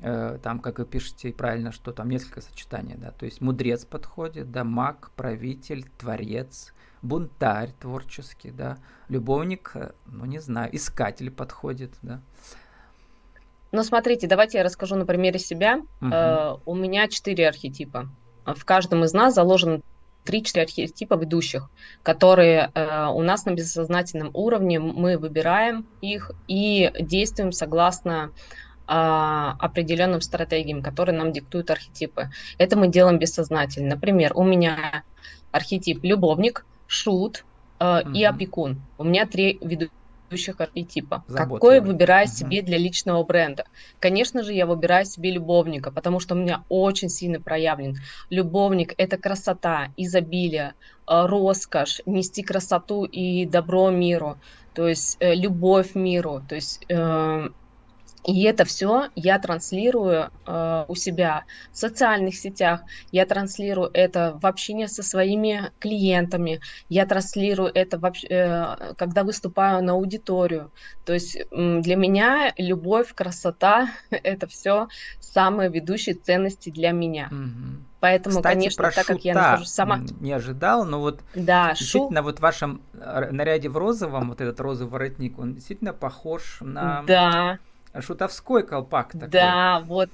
э, 0.00 0.38
там, 0.42 0.60
как 0.60 0.78
вы 0.78 0.86
пишете 0.86 1.32
правильно, 1.32 1.72
что 1.72 1.92
там 1.92 2.08
несколько 2.08 2.40
сочетаний, 2.40 2.94
да, 2.96 3.10
то 3.10 3.24
есть 3.24 3.40
мудрец 3.40 3.84
подходит, 3.84 4.50
да, 4.50 4.64
маг, 4.64 5.10
правитель, 5.16 5.84
творец, 5.98 6.72
бунтарь 7.02 7.72
творческий, 7.80 8.50
да, 8.50 8.78
любовник, 9.08 9.72
э, 9.74 9.92
ну 10.06 10.24
не 10.26 10.38
знаю, 10.38 10.74
искатель 10.74 11.30
подходит, 11.30 11.94
да. 12.02 12.20
Ну 13.70 13.82
смотрите, 13.82 14.26
давайте 14.26 14.58
я 14.58 14.64
расскажу 14.64 14.96
на 14.96 15.04
примере 15.04 15.38
себя. 15.38 15.82
Угу. 16.00 16.10
Э, 16.10 16.56
у 16.64 16.74
меня 16.74 17.06
четыре 17.08 17.48
архетипа. 17.48 18.08
В 18.46 18.64
каждом 18.64 19.04
из 19.04 19.12
нас 19.12 19.34
заложен 19.34 19.82
три-четыре 20.28 20.66
архетипа 20.66 21.14
ведущих, 21.14 21.70
которые 22.02 22.70
э, 22.74 23.06
у 23.06 23.22
нас 23.22 23.46
на 23.46 23.54
бессознательном 23.54 24.30
уровне, 24.34 24.78
мы 24.78 25.16
выбираем 25.16 25.86
их 26.02 26.32
и 26.48 26.92
действуем 27.00 27.50
согласно 27.50 28.30
э, 28.86 28.92
определенным 28.92 30.20
стратегиям, 30.20 30.82
которые 30.82 31.16
нам 31.16 31.32
диктуют 31.32 31.70
архетипы. 31.70 32.28
Это 32.58 32.76
мы 32.76 32.88
делаем 32.88 33.18
бессознательно. 33.18 33.94
Например, 33.94 34.32
у 34.34 34.44
меня 34.44 35.02
архетип 35.50 36.04
любовник, 36.04 36.66
шут 36.86 37.46
э, 37.80 38.02
угу. 38.02 38.10
и 38.10 38.22
опекун. 38.22 38.82
У 38.98 39.04
меня 39.04 39.24
три 39.24 39.58
ведущих 39.62 39.97
предыдущих 40.28 40.60
архетипа. 40.60 41.24
Какой 41.28 41.80
выбираю 41.80 42.26
угу. 42.26 42.34
себе 42.34 42.62
для 42.62 42.78
личного 42.78 43.22
бренда? 43.24 43.64
Конечно 43.98 44.42
же, 44.42 44.52
я 44.52 44.66
выбираю 44.66 45.04
себе 45.04 45.32
любовника, 45.32 45.90
потому 45.90 46.20
что 46.20 46.34
у 46.34 46.38
меня 46.38 46.64
очень 46.68 47.08
сильно 47.08 47.40
проявлен. 47.40 47.96
Любовник– 48.30 48.94
это 48.98 49.16
красота, 49.16 49.88
изобилие, 49.96 50.74
э, 51.06 51.26
роскошь, 51.26 52.00
нести 52.06 52.42
красоту 52.42 53.04
и 53.04 53.46
добро 53.46 53.90
миру, 53.90 54.38
то 54.74 54.88
есть 54.88 55.16
э, 55.20 55.34
любовь 55.34 55.94
миру, 55.94 56.42
то 56.48 56.54
есть 56.54 56.84
э, 56.88 57.48
и 58.28 58.42
это 58.42 58.66
все 58.66 59.08
я 59.14 59.38
транслирую 59.38 60.30
э, 60.46 60.84
у 60.86 60.94
себя 60.94 61.44
в 61.72 61.78
социальных 61.78 62.36
сетях, 62.36 62.82
я 63.10 63.24
транслирую 63.24 63.88
это 63.94 64.38
в 64.38 64.44
общении 64.44 64.84
со 64.84 65.02
своими 65.02 65.72
клиентами, 65.78 66.60
я 66.90 67.06
транслирую 67.06 67.70
это, 67.74 67.98
в, 67.98 68.12
э, 68.28 68.94
когда 68.98 69.24
выступаю 69.24 69.82
на 69.82 69.94
аудиторию. 69.94 70.70
То 71.06 71.14
есть 71.14 71.36
э, 71.36 71.44
для 71.80 71.96
меня 71.96 72.52
любовь, 72.58 73.14
красота– 73.14 73.88
это 74.10 74.46
все 74.46 74.88
самые 75.20 75.70
ведущие 75.70 76.14
ценности 76.14 76.68
для 76.68 76.90
меня. 76.90 77.28
Угу. 77.32 77.84
Поэтому, 78.00 78.36
Кстати, 78.36 78.54
конечно, 78.54 78.82
про 78.84 78.92
так 78.92 79.06
как 79.06 79.24
я 79.24 79.34
нахожусь 79.34 79.70
сама... 79.70 80.00
Не 80.20 80.32
ожидал, 80.32 80.84
но 80.84 81.00
вот 81.00 81.20
да, 81.34 81.70
действительно 81.70 82.20
шу... 82.20 82.24
вот 82.24 82.38
в 82.38 82.42
вашем 82.42 82.82
э, 82.92 83.30
наряде 83.30 83.70
в 83.70 83.76
розовом, 83.78 84.28
вот 84.28 84.42
этот 84.42 84.60
розовый 84.60 84.92
воротник, 84.92 85.38
он 85.38 85.54
действительно 85.54 85.94
похож 85.94 86.58
на... 86.60 87.02
Да 87.06 87.58
шутовской 88.00 88.62
колпак 88.66 89.12
такой. 89.12 89.28
Да, 89.28 89.82
вот 89.86 90.10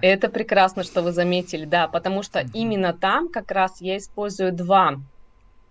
это 0.00 0.28
прекрасно, 0.28 0.84
что 0.84 1.02
вы 1.02 1.12
заметили, 1.12 1.64
да, 1.64 1.88
потому 1.88 2.22
что 2.22 2.44
именно 2.54 2.92
там 2.92 3.28
как 3.28 3.50
раз 3.50 3.80
я 3.80 3.96
использую 3.96 4.52
два 4.52 5.00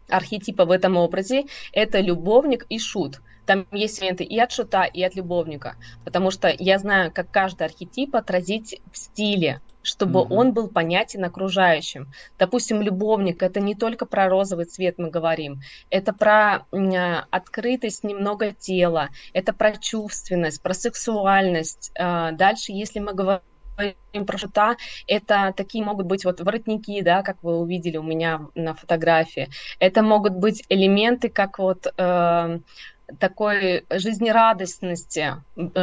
архетипа 0.10 0.66
в 0.66 0.72
этом 0.72 0.98
образе. 0.98 1.46
Это 1.74 2.00
любовник 2.00 2.66
и 2.70 2.80
шут. 2.80 3.22
Там 3.46 3.66
есть 3.72 4.02
элементы 4.02 4.26
и 4.26 4.38
от 4.40 4.52
шута, 4.52 4.84
и 4.84 5.02
от 5.04 5.16
любовника, 5.16 5.76
потому 6.04 6.32
что 6.32 6.54
я 6.60 6.80
знаю, 6.80 7.14
как 7.14 7.32
каждый 7.32 7.64
архетип 7.64 8.16
отразить 8.16 8.82
в 8.92 8.98
стиле 8.98 9.62
чтобы 9.88 10.22
угу. 10.22 10.36
он 10.36 10.54
был 10.54 10.68
понятен 10.68 11.24
окружающим. 11.24 12.12
Допустим, 12.38 12.82
любовник 12.82 13.42
это 13.42 13.60
не 13.60 13.74
только 13.74 14.06
про 14.06 14.28
розовый 14.28 14.66
цвет 14.66 14.96
мы 14.98 15.10
говорим, 15.10 15.62
это 15.90 16.14
про 16.14 16.66
э, 16.72 17.24
открытость 17.32 18.04
немного 18.04 18.52
тела, 18.52 19.10
это 19.34 19.54
про 19.54 19.78
чувственность, 19.78 20.62
про 20.62 20.74
сексуальность. 20.74 21.92
Э, 21.98 22.32
дальше, 22.34 22.74
если 22.74 23.00
мы 23.00 23.14
говорим 23.14 23.42
говорим 23.78 24.26
про 24.26 24.38
шута, 24.40 24.76
это 25.06 25.54
такие 25.56 25.84
могут 25.84 26.08
быть 26.08 26.26
вот 26.26 26.42
воротники, 26.42 27.00
да, 27.02 27.22
как 27.22 27.44
вы 27.44 27.60
увидели 27.60 27.98
у 27.98 28.04
меня 28.04 28.48
на 28.56 28.74
фотографии. 28.74 29.50
Это 29.78 30.02
могут 30.02 30.34
быть 30.34 30.64
элементы, 30.70 31.30
как 31.30 31.60
вот 31.60 31.86
э, 31.96 32.60
такой 33.20 33.86
жизнерадостности, 33.90 35.36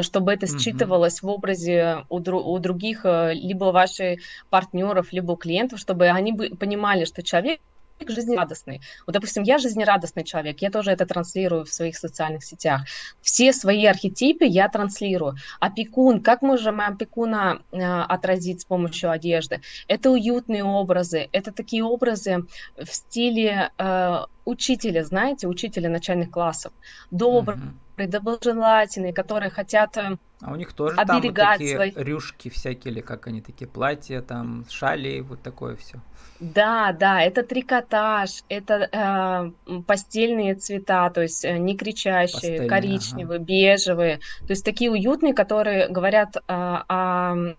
чтобы 0.03 0.33
это 0.33 0.47
считывалось 0.47 1.21
mm-hmm. 1.23 1.27
в 1.27 1.31
образе 1.31 1.97
у, 2.09 2.21
дру- 2.21 2.43
у 2.43 2.59
других, 2.59 3.05
э, 3.05 3.33
либо 3.35 3.67
ваших 3.67 4.21
партнеров, 4.51 5.13
либо 5.13 5.33
у 5.33 5.37
клиентов, 5.37 5.81
чтобы 5.81 6.09
они 6.09 6.33
понимали, 6.33 7.05
что 7.05 7.23
человек 7.23 7.61
жизнерадостный. 8.07 8.81
Вот, 9.07 9.13
допустим, 9.13 9.43
я 9.43 9.59
жизнерадостный 9.59 10.25
человек, 10.25 10.61
я 10.61 10.71
тоже 10.71 10.91
это 10.91 11.07
транслирую 11.07 11.65
в 11.65 11.73
своих 11.73 11.97
социальных 11.97 12.45
сетях. 12.45 12.83
Все 13.21 13.53
свои 13.53 13.87
архетипы 13.87 14.45
я 14.45 14.69
транслирую. 14.69 15.37
Опекун, 15.61 16.23
как 16.23 16.43
можем 16.43 16.81
опекуна 16.81 17.61
э, 17.73 17.79
отразить 17.83 18.63
с 18.63 18.65
помощью 18.65 19.11
одежды? 19.11 19.61
Это 19.89 20.11
уютные 20.11 20.65
образы, 20.65 21.29
это 21.33 21.53
такие 21.53 21.85
образы 21.85 22.45
в 22.77 22.87
стиле 22.87 23.71
э, 23.79 24.19
учителя, 24.45 25.05
знаете, 25.05 25.47
учителя 25.47 25.89
начальных 25.89 26.31
классов. 26.31 26.73
Добрый, 27.11 27.57
угу. 27.57 27.65
Доброжелательные, 27.97 29.13
которые 29.13 29.51
хотят 29.51 29.97
э, 29.97 30.17
а 30.41 30.53
у 30.53 30.57
них 30.57 30.73
тоже 30.73 30.97
оберегать 30.97 31.37
там 31.37 31.47
вот 31.47 31.53
такие 31.59 31.77
свои... 31.77 31.93
рюшки 31.97 32.51
всякие, 32.51 32.93
или 32.93 33.01
как 33.01 33.27
они 33.27 33.41
такие, 33.41 33.67
платья, 33.67 34.21
там, 34.21 34.67
шали, 34.69 35.21
вот 35.21 35.43
такое 35.43 35.77
все. 35.77 36.01
Да, 36.41 36.93
да, 36.93 37.23
это 37.23 37.43
трикотаж, 37.43 38.43
это 38.49 39.53
э, 39.73 39.81
постельные 39.87 40.55
цвета, 40.57 41.09
то 41.11 41.23
есть 41.23 41.45
э, 41.45 41.57
не 41.57 41.77
кричащие, 41.77 42.33
Постельные, 42.35 42.69
коричневые, 42.69 43.37
ага. 43.37 43.45
бежевые, 43.45 44.19
то 44.41 44.51
есть 44.51 44.65
такие 44.65 44.91
уютные, 44.91 45.33
которые 45.33 45.89
говорят 45.89 46.37
э, 46.37 46.41
о 46.47 47.55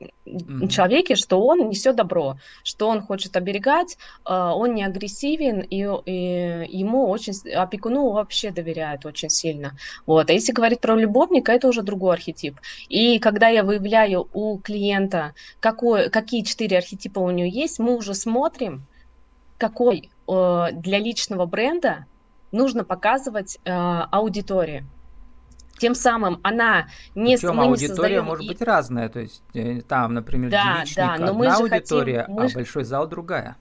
mm-hmm. 0.00 0.68
человеке, 0.68 1.14
что 1.14 1.40
он 1.40 1.68
несет 1.68 1.96
добро, 1.96 2.38
что 2.62 2.88
он 2.88 3.02
хочет 3.02 3.36
оберегать, 3.36 3.98
а, 4.24 4.54
он 4.54 4.74
не 4.74 4.84
агрессивен, 4.84 5.60
и, 5.60 5.86
и 6.06 6.66
ему 6.68 7.08
очень, 7.08 7.34
опекуну 7.52 8.10
вообще 8.10 8.50
доверяют 8.50 9.06
очень 9.06 9.30
сильно. 9.30 9.76
Вот. 10.06 10.30
А 10.30 10.32
если 10.32 10.52
говорить 10.52 10.80
про 10.80 10.96
любовника, 10.96 11.52
это 11.52 11.68
уже 11.68 11.82
другой 11.82 12.14
архетип. 12.14 12.58
И 12.88 13.18
когда 13.18 13.48
я 13.48 13.64
выявляю 13.64 14.28
у 14.32 14.58
клиента, 14.58 15.34
какой, 15.60 16.10
какие 16.10 16.42
четыре 16.42 16.78
архетипа 16.78 17.18
у 17.18 17.30
него 17.30 17.48
есть, 17.48 17.78
мы 17.78 17.96
уже 17.96 18.14
смотрим, 18.14 18.86
какой 19.58 20.10
для 20.26 20.98
личного 20.98 21.44
бренда 21.46 22.06
нужно 22.52 22.84
показывать 22.84 23.58
э, 23.64 23.70
аудитории. 23.70 24.84
Тем 25.80 25.94
самым 25.94 26.40
она 26.42 26.88
не... 27.14 27.36
Причем 27.36 27.56
мы 27.56 27.64
аудитория 27.64 27.88
создаем... 27.88 28.24
может 28.26 28.46
быть 28.46 28.60
разная, 28.60 29.08
то 29.08 29.20
есть 29.20 29.42
э, 29.54 29.80
там, 29.80 30.12
например, 30.12 30.50
да, 30.50 30.84
да, 30.94 31.16
но 31.16 31.24
одна 31.24 31.32
мы 31.32 31.46
аудитория, 31.46 32.20
хотим... 32.20 32.34
мы... 32.34 32.44
а 32.44 32.48
большой 32.54 32.84
зал 32.84 33.08
другая. 33.08 33.56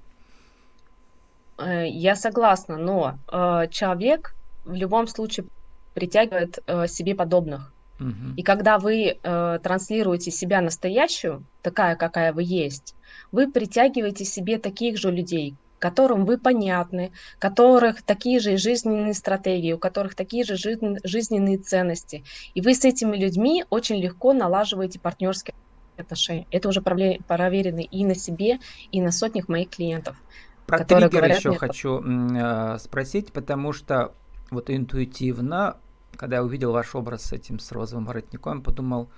Э, 1.58 1.88
я 1.88 2.18
согласна, 2.18 2.76
но 2.76 3.18
э, 3.32 3.68
человек 3.72 4.36
в 4.66 4.74
любом 4.74 5.08
случае 5.08 5.46
притягивает 5.94 6.60
э, 6.68 6.88
себе 6.88 7.16
подобных. 7.16 7.72
Угу. 8.02 8.36
И 8.36 8.44
когда 8.44 8.80
вы 8.80 9.18
э, 9.24 9.60
транслируете 9.64 10.30
себя 10.30 10.60
настоящую, 10.60 11.46
такая, 11.62 11.96
какая 11.96 12.34
вы 12.34 12.44
есть, 12.44 12.96
вы 13.32 13.50
притягиваете 13.50 14.26
себе 14.26 14.58
таких 14.58 14.98
же 14.98 15.10
людей, 15.10 15.56
которым 15.80 16.26
вы 16.26 16.38
понятны, 16.38 17.12
которых 17.40 18.04
такие 18.04 18.40
же 18.40 18.58
жизненные 18.58 19.14
стратегии, 19.14 19.74
у 19.74 19.80
которых 19.80 20.16
такие 20.16 20.44
же 20.44 20.56
жизненные 20.56 21.58
ценности. 21.58 22.24
И 22.54 22.62
вы 22.62 22.76
с 22.76 22.86
этими 22.86 23.18
людьми 23.18 23.66
очень 23.70 23.98
легко 23.98 24.34
налаживаете 24.34 25.00
партнерские 25.00 25.56
отношения. 25.98 26.46
Это 26.52 26.70
уже 26.70 26.82
проверено 26.82 27.80
и 27.80 28.06
на 28.06 28.16
себе, 28.16 28.60
и 28.92 29.02
на 29.02 29.12
сотнях 29.12 29.48
моих 29.48 29.70
клиентов. 29.70 30.18
Про 30.66 30.86
триггер 30.86 31.26
еще 31.26 31.50
мне... 31.50 31.58
хочу 31.58 32.02
э, 32.02 32.78
спросить, 32.78 33.34
потому 33.34 33.74
что 33.74 34.14
вот 34.52 34.70
интуитивно, 34.70 35.78
когда 36.16 36.38
я 36.38 36.44
увидел 36.44 36.72
ваш 36.72 36.94
образ 36.94 37.24
с 37.24 37.34
этим 37.34 37.60
с 37.60 37.72
розовым 37.72 38.06
воротником, 38.06 38.62
подумал, 38.62 39.10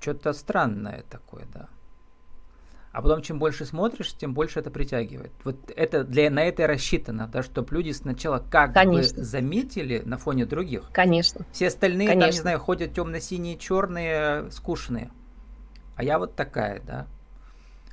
что-то 0.00 0.32
странное 0.32 1.04
такое, 1.08 1.44
да. 1.52 1.68
А 2.96 3.02
потом, 3.02 3.20
чем 3.20 3.38
больше 3.38 3.66
смотришь, 3.66 4.14
тем 4.14 4.32
больше 4.32 4.58
это 4.58 4.70
притягивает. 4.70 5.30
Вот 5.44 5.70
это 5.76 6.02
для 6.02 6.30
на 6.30 6.42
это 6.42 6.62
и 6.62 6.64
рассчитано, 6.66 7.28
да, 7.30 7.42
чтобы 7.42 7.74
люди 7.74 7.90
сначала 7.90 8.38
как 8.38 8.72
Конечно. 8.72 9.18
бы 9.18 9.22
заметили 9.22 10.00
на 10.06 10.16
фоне 10.16 10.46
других. 10.46 10.88
Конечно. 10.92 11.44
Все 11.52 11.66
остальные, 11.66 12.08
Конечно. 12.08 12.22
там, 12.22 12.30
не 12.30 12.40
знаю, 12.40 12.58
ходят 12.58 12.94
темно-синие, 12.94 13.58
черные, 13.58 14.50
скучные. 14.50 15.10
А 15.94 16.04
я 16.04 16.18
вот 16.18 16.36
такая, 16.36 16.80
да. 16.86 17.06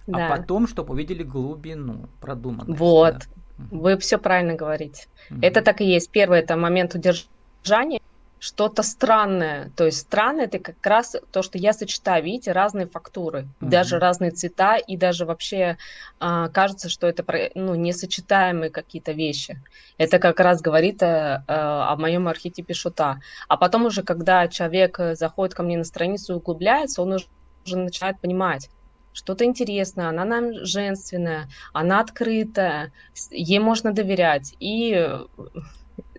А 0.08 0.12
да. 0.12 0.28
А 0.28 0.38
потом, 0.38 0.70
чтобы 0.70 0.94
увидели 0.94 1.24
глубину, 1.24 2.08
продуманность. 2.22 2.80
Вот. 2.80 3.16
Да. 3.58 3.66
Вы 3.72 3.98
все 3.98 4.18
правильно 4.18 4.54
говорите. 4.54 5.08
Угу. 5.30 5.39
Это 5.42 5.62
так 5.62 5.82
и 5.82 5.86
есть. 5.86 6.12
Первый 6.12 6.39
это 6.39 6.56
момент 6.56 6.96
удержания 6.96 8.00
что-то 8.43 8.84
странное. 8.84 9.71
То 9.77 9.86
есть 9.86 9.99
странное 9.99 10.45
это 10.47 10.60
как 10.60 10.86
раз 10.86 11.15
то, 11.32 11.43
что 11.43 11.58
я 11.58 11.71
сочетаю, 11.71 12.25
видите, 12.25 12.51
разные 12.51 12.88
фактуры, 12.88 13.43
mm-hmm. 13.43 13.69
даже 13.69 13.99
разные 13.99 14.32
цвета, 14.32 14.75
и 14.75 14.97
даже 14.97 15.25
вообще 15.25 15.77
а, 16.19 16.49
кажется, 16.49 16.89
что 16.89 17.08
это 17.08 17.23
ну, 17.56 17.73
несочетаемые 17.75 18.69
какие-то 18.69 19.13
вещи. 19.13 19.63
Это 19.97 20.19
как 20.19 20.41
раз 20.41 20.62
говорит 20.62 21.01
а, 21.01 21.45
а, 21.47 21.93
о 21.93 21.95
моем 21.95 22.27
архетипе 22.27 22.73
шута. 22.73 23.21
А 23.47 23.56
потом 23.56 23.86
уже, 23.86 24.03
когда 24.03 24.49
человек 24.49 24.99
э, 24.99 25.15
заходит 25.15 25.56
ко 25.56 25.63
мне 25.63 25.77
на 25.77 25.86
страницу 25.86 26.34
и 26.34 26.36
углубляется, 26.36 27.01
он 27.01 27.13
уже, 27.13 27.27
уже 27.65 27.77
начинает 27.77 28.19
понимать, 28.19 28.69
что-то 29.13 29.45
интересное, 29.45 30.10
она 30.10 30.25
нам 30.25 30.65
женственная, 30.65 31.47
она 31.71 32.01
открытая, 32.01 32.91
ей 33.32 33.60
можно 33.60 33.93
доверять. 33.93 34.53
И 34.60 35.08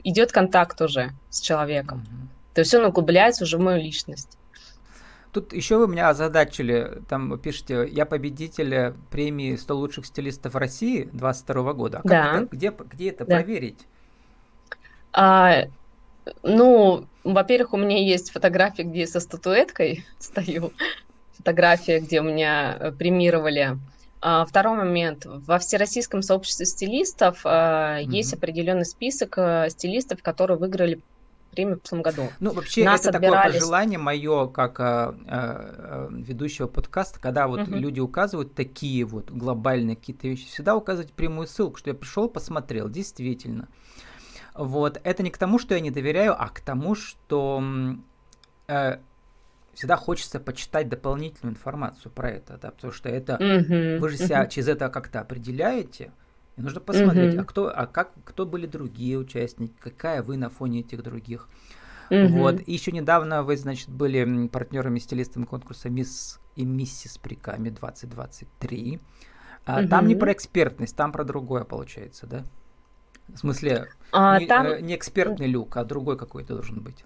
идет 0.04 0.32
контакт 0.32 0.80
уже 0.80 1.10
с 1.30 1.40
человеком. 1.40 1.98
Mm-hmm. 1.98 2.54
То 2.54 2.60
есть 2.60 2.74
он 2.74 2.84
углубляется 2.84 3.44
уже 3.44 3.58
в 3.58 3.60
мою 3.60 3.82
личность. 3.82 4.38
Тут 5.32 5.52
еще 5.52 5.78
вы 5.78 5.88
меня 5.88 6.10
озадачили, 6.10 7.02
там 7.08 7.36
пишете, 7.40 7.88
я 7.90 8.06
победитель 8.06 8.94
премии 9.10 9.56
100 9.56 9.74
лучших 9.74 10.06
стилистов 10.06 10.54
России 10.54 11.08
22 11.12 11.72
года. 11.72 12.00
А 12.04 12.08
да. 12.08 12.36
это, 12.36 12.48
где, 12.52 12.70
где 12.70 13.08
это 13.08 13.24
да. 13.24 13.36
проверить? 13.36 13.80
А, 15.12 15.64
ну, 16.44 17.06
во-первых, 17.24 17.72
у 17.72 17.76
меня 17.76 18.00
есть 18.00 18.30
фотография, 18.30 18.84
где 18.84 19.00
я 19.00 19.06
со 19.08 19.18
статуэткой 19.18 20.06
стою. 20.20 20.72
Фотография, 21.36 21.98
где 21.98 22.20
у 22.20 22.24
меня 22.24 22.76
э, 22.78 22.92
премировали 22.92 23.76
второй 24.46 24.78
момент. 24.78 25.26
Во 25.26 25.58
всероссийском 25.58 26.22
сообществе 26.22 26.66
стилистов 26.66 27.44
mm-hmm. 27.44 28.04
есть 28.04 28.32
определенный 28.32 28.86
список 28.86 29.34
э, 29.36 29.68
стилистов, 29.70 30.22
которые 30.22 30.56
выиграли 30.56 31.02
премию 31.54 31.76
в 31.76 31.80
прошлом 31.80 32.02
году. 32.02 32.28
Ну, 32.40 32.52
вообще, 32.52 32.84
Нас 32.84 33.02
это 33.06 33.16
отбирались... 33.16 33.44
такое 33.44 33.60
пожелание 33.60 33.98
мое, 33.98 34.48
как 34.48 34.80
а, 34.80 35.14
а, 35.26 36.08
ведущего 36.10 36.66
подкаста, 36.66 37.20
когда 37.20 37.46
вот 37.46 37.60
uh-huh. 37.60 37.78
люди 37.78 38.00
указывают 38.00 38.54
такие 38.54 39.04
вот 39.04 39.30
глобальные 39.30 39.96
какие-то 39.96 40.28
вещи, 40.28 40.46
всегда 40.46 40.74
указывать 40.74 41.12
прямую 41.12 41.46
ссылку, 41.46 41.78
что 41.78 41.90
я 41.90 41.94
пришел, 41.94 42.28
посмотрел, 42.28 42.88
действительно. 42.88 43.68
Вот, 44.54 45.00
это 45.02 45.22
не 45.22 45.30
к 45.30 45.38
тому, 45.38 45.58
что 45.58 45.74
я 45.74 45.80
не 45.80 45.90
доверяю, 45.90 46.40
а 46.40 46.48
к 46.48 46.60
тому, 46.60 46.94
что 46.94 47.62
э, 48.68 48.98
всегда 49.74 49.96
хочется 49.96 50.40
почитать 50.40 50.88
дополнительную 50.88 51.54
информацию 51.54 52.10
про 52.12 52.30
это, 52.30 52.58
да, 52.60 52.70
потому 52.70 52.92
что 52.92 53.08
это 53.08 53.34
mm-hmm. 53.34 53.98
вы 53.98 54.08
же 54.08 54.16
себя 54.16 54.44
mm-hmm. 54.44 54.50
через 54.50 54.68
это 54.68 54.88
как-то 54.88 55.20
определяете, 55.20 56.12
и 56.56 56.62
нужно 56.62 56.80
посмотреть, 56.80 57.34
mm-hmm. 57.34 57.40
а 57.40 57.44
кто, 57.44 57.72
а 57.74 57.86
как, 57.86 58.12
кто 58.24 58.46
были 58.46 58.66
другие 58.66 59.18
участники, 59.18 59.74
какая 59.80 60.22
вы 60.22 60.36
на 60.36 60.50
фоне 60.50 60.80
этих 60.80 61.02
других. 61.02 61.48
Mm-hmm. 62.10 62.28
Вот. 62.28 62.60
И 62.66 62.72
еще 62.72 62.92
недавно 62.92 63.42
вы, 63.42 63.56
значит, 63.56 63.88
были 63.88 64.46
партнерами 64.48 64.98
стилистами 64.98 65.44
конкурса 65.44 65.88
Мисс 65.88 66.38
и 66.54 66.64
Миссис 66.64 67.18
Приками 67.18 67.70
2023. 67.70 69.00
А, 69.66 69.82
mm-hmm. 69.82 69.88
Там 69.88 70.06
не 70.06 70.14
про 70.14 70.32
экспертность, 70.32 70.94
там 70.94 71.12
про 71.12 71.24
другое 71.24 71.64
получается, 71.64 72.26
да? 72.26 72.44
В 73.28 73.38
смысле, 73.38 73.88
а, 74.12 74.38
не, 74.38 74.46
там... 74.46 74.66
э, 74.66 74.80
не 74.82 74.94
экспертный 74.94 75.46
люк, 75.46 75.76
а 75.78 75.84
другой 75.84 76.18
какой-то 76.18 76.54
должен 76.54 76.82
быть. 76.82 77.04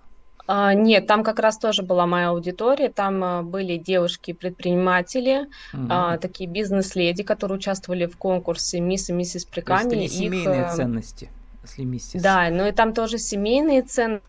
А, 0.50 0.72
нет, 0.72 1.06
там 1.06 1.22
как 1.22 1.40
раз 1.40 1.58
тоже 1.58 1.82
была 1.82 2.06
моя 2.06 2.30
аудитория. 2.30 2.88
Там 2.88 3.22
а, 3.22 3.42
были 3.42 3.76
девушки-предприниматели, 3.76 5.46
угу. 5.74 6.18
такие 6.20 6.48
бизнес-леди, 6.48 7.22
которые 7.22 7.58
участвовали 7.58 8.06
в 8.06 8.16
конкурсе 8.16 8.80
«Мисс 8.80 9.10
и 9.10 9.12
миссис 9.12 9.44
Прикани». 9.44 9.90
То 9.90 9.96
есть 9.96 10.16
семейные 10.16 10.62
Их... 10.62 10.72
ценности, 10.72 11.30
если 11.62 11.84
миссис. 11.84 12.22
Да, 12.22 12.48
ну 12.50 12.66
и 12.66 12.72
там 12.72 12.94
тоже 12.94 13.18
семейные 13.18 13.82
ценности, 13.82 14.22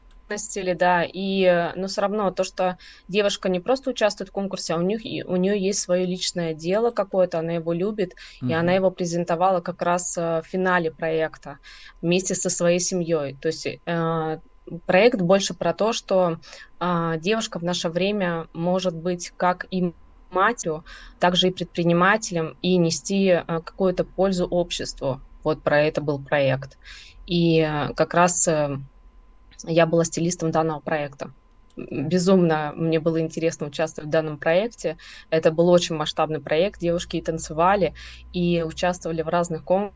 да, 0.73 1.05
и, 1.05 1.71
но 1.75 1.87
все 1.87 2.01
равно 2.01 2.29
то, 2.31 2.43
что 2.43 2.77
девушка 3.07 3.47
не 3.47 3.61
просто 3.61 3.89
участвует 3.89 4.29
в 4.29 4.33
конкурсе, 4.33 4.73
а 4.73 4.77
у, 4.77 4.81
них, 4.81 5.01
у 5.25 5.35
нее 5.37 5.57
есть 5.57 5.79
свое 5.79 6.05
личное 6.05 6.53
дело 6.53 6.91
какое-то, 6.91 7.39
она 7.39 7.53
его 7.53 7.71
любит, 7.71 8.13
mm 8.41 8.49
и 8.49 8.53
она 8.53 8.73
его 8.73 8.91
презентовала 8.91 9.61
как 9.61 9.81
раз 9.81 10.17
в 10.17 10.43
финале 10.45 10.91
проекта 10.91 11.59
вместе 12.01 12.35
со 12.35 12.49
своей 12.49 12.79
семьей. 12.79 13.37
То 13.41 13.47
есть 13.47 13.67
проект 14.85 15.21
больше 15.21 15.53
про 15.53 15.73
то, 15.73 15.93
что 15.93 16.39
э, 16.79 17.13
девушка 17.19 17.59
в 17.59 17.63
наше 17.63 17.89
время 17.89 18.47
может 18.53 18.95
быть 18.95 19.31
как 19.37 19.65
и 19.71 19.93
матерью, 20.31 20.85
также 21.19 21.47
и 21.47 21.51
предпринимателем 21.51 22.57
и 22.61 22.77
нести 22.77 23.27
э, 23.27 23.43
какую-то 23.45 24.03
пользу 24.03 24.45
обществу. 24.45 25.21
Вот 25.43 25.61
про 25.61 25.81
это 25.81 26.01
был 26.01 26.19
проект. 26.19 26.77
И 27.25 27.59
э, 27.59 27.93
как 27.93 28.13
раз 28.13 28.47
э, 28.47 28.77
я 29.63 29.85
была 29.85 30.03
стилистом 30.05 30.51
данного 30.51 30.79
проекта. 30.79 31.31
Безумно 31.75 32.73
мне 32.75 32.99
было 32.99 33.21
интересно 33.21 33.67
участвовать 33.67 34.09
в 34.09 34.11
данном 34.11 34.37
проекте. 34.37 34.97
Это 35.29 35.51
был 35.51 35.69
очень 35.69 35.95
масштабный 35.95 36.41
проект. 36.41 36.81
Девушки 36.81 37.17
и 37.17 37.21
танцевали, 37.21 37.93
и 38.33 38.63
участвовали 38.63 39.21
в 39.21 39.29
разных 39.29 39.63
конкурсах, 39.63 39.95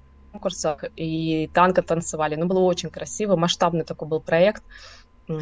и 0.96 1.50
танго 1.54 1.82
танцевали. 1.82 2.36
Ну, 2.36 2.46
было 2.46 2.60
очень 2.60 2.90
красиво, 2.90 3.36
масштабный 3.36 3.84
такой 3.84 4.08
был 4.08 4.20
проект, 4.20 4.64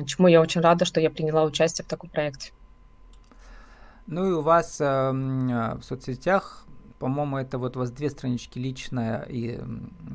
чему 0.06 0.28
я 0.28 0.42
очень 0.42 0.62
рада, 0.62 0.86
что 0.86 1.00
я 1.00 1.10
приняла 1.10 1.44
участие 1.44 1.86
в 1.86 1.88
таком 1.88 2.10
проекте. 2.10 2.52
Ну 4.08 4.28
и 4.28 4.32
у 4.32 4.42
вас 4.42 4.82
э, 4.82 5.12
в 5.12 5.82
соцсетях, 5.84 6.66
по-моему, 7.00 7.38
это 7.38 7.58
вот 7.58 7.78
у 7.78 7.80
вас 7.80 7.92
две 7.92 8.10
странички 8.10 8.60
личная 8.60 9.22
и 9.22 9.60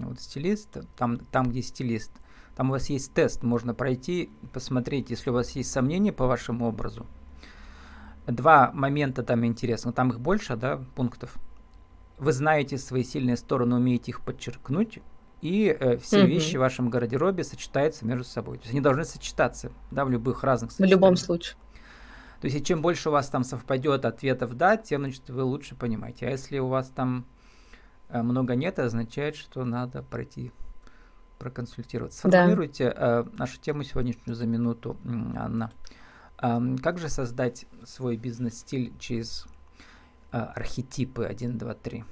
вот 0.04 0.20
стилист, 0.20 0.78
там, 0.96 1.18
там 1.18 1.50
где 1.50 1.62
стилист, 1.62 2.12
там 2.56 2.68
у 2.68 2.72
вас 2.72 2.90
есть 2.90 3.12
тест, 3.12 3.42
можно 3.42 3.74
пройти, 3.74 4.30
посмотреть, 4.52 5.10
если 5.10 5.30
у 5.30 5.32
вас 5.32 5.50
есть 5.50 5.70
сомнения 5.70 6.12
по 6.12 6.26
вашему 6.26 6.66
образу. 6.68 7.06
Два 8.26 8.70
момента 8.72 9.22
там 9.22 9.44
интересно, 9.44 9.92
там 9.92 10.10
их 10.10 10.20
больше, 10.20 10.56
да, 10.56 10.80
пунктов. 10.94 11.36
Вы 12.18 12.32
знаете 12.32 12.78
свои 12.78 13.04
сильные 13.04 13.36
стороны, 13.36 13.76
умеете 13.76 14.12
их 14.12 14.22
подчеркнуть, 14.22 15.00
и 15.42 15.76
э, 15.78 15.98
все 15.98 16.20
угу. 16.20 16.28
вещи 16.28 16.56
в 16.56 16.60
вашем 16.60 16.88
гардеробе 16.88 17.44
сочетаются 17.44 18.06
между 18.06 18.24
собой. 18.24 18.56
То 18.58 18.62
есть 18.62 18.72
они 18.72 18.80
должны 18.80 19.04
сочетаться, 19.04 19.70
да, 19.90 20.04
в 20.04 20.10
любых 20.10 20.42
разных 20.42 20.72
В 20.72 20.80
любом 20.80 21.16
случае. 21.16 21.56
То 22.40 22.48
есть, 22.48 22.66
чем 22.66 22.82
больше 22.82 23.08
у 23.08 23.12
вас 23.12 23.28
там 23.28 23.44
совпадет 23.44 24.04
ответов 24.04 24.54
«да», 24.56 24.76
тем, 24.76 25.02
значит, 25.02 25.28
вы 25.30 25.42
лучше 25.42 25.74
понимаете. 25.74 26.26
А 26.26 26.30
если 26.30 26.58
у 26.58 26.68
вас 26.68 26.88
там 26.88 27.26
э, 28.08 28.22
много 28.22 28.54
нет, 28.54 28.78
означает, 28.78 29.36
что 29.36 29.64
надо 29.64 30.02
пройти 30.02 30.52
проконсультироваться. 31.38 32.18
Сформулируйте 32.18 32.90
да. 32.90 33.20
э, 33.20 33.24
нашу 33.38 33.60
тему 33.60 33.84
сегодняшнюю 33.84 34.34
за 34.34 34.46
минуту, 34.46 34.96
Анна. 35.36 35.70
Э, 36.40 36.76
как 36.82 36.98
же 36.98 37.08
создать 37.08 37.66
свой 37.84 38.16
бизнес-стиль 38.16 38.92
через 38.98 39.46
архетипы 40.30 41.24
1, 41.24 41.58
2, 41.58 41.74
3? 41.74 42.04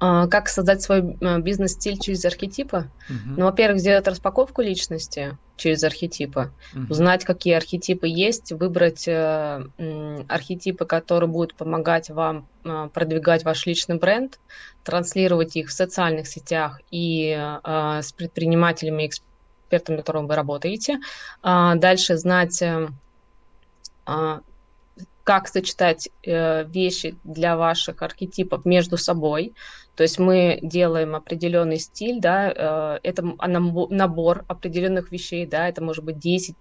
Как 0.00 0.48
создать 0.48 0.80
свой 0.80 1.16
э, 1.20 1.40
бизнес-стиль 1.40 1.98
через 1.98 2.24
архетипы? 2.24 2.88
Uh-huh. 3.10 3.34
Ну, 3.36 3.44
во-первых, 3.46 3.80
сделать 3.80 4.06
распаковку 4.06 4.62
личности 4.62 5.36
через 5.56 5.82
архетипы, 5.82 6.52
uh-huh. 6.72 6.88
узнать, 6.88 7.24
какие 7.24 7.54
архетипы 7.54 8.06
есть, 8.06 8.52
выбрать 8.52 9.08
э, 9.08 9.64
архетипы, 10.28 10.84
которые 10.84 11.28
будут 11.28 11.56
помогать 11.56 12.10
вам 12.10 12.46
э, 12.64 12.88
продвигать 12.94 13.42
ваш 13.44 13.66
личный 13.66 13.96
бренд, 13.96 14.38
транслировать 14.84 15.56
их 15.56 15.68
в 15.68 15.72
социальных 15.72 16.28
сетях 16.28 16.80
и 16.92 17.36
э, 17.36 18.00
с 18.00 18.12
предпринимателями, 18.12 19.08
экспертами, 19.08 19.96
с 19.96 19.98
которыми 19.98 20.28
вы 20.28 20.36
работаете. 20.36 21.00
Э, 21.42 21.72
дальше 21.74 22.16
знать... 22.16 22.62
Э 22.62 24.40
как 25.28 25.46
сочетать 25.46 26.08
э, 26.24 26.64
вещи 26.64 27.18
для 27.22 27.54
ваших 27.58 28.00
архетипов 28.00 28.64
между 28.64 28.96
собой. 28.96 29.52
То 29.94 30.02
есть 30.02 30.18
мы 30.18 30.58
делаем 30.62 31.14
определенный 31.14 31.78
стиль, 31.78 32.18
да, 32.18 32.50
э, 32.50 32.98
это 33.02 33.22
набор 33.90 34.46
определенных 34.48 35.12
вещей, 35.12 35.44
да, 35.44 35.68
это 35.68 35.84
может 35.84 36.02
быть 36.02 36.16
10-15 36.16 36.54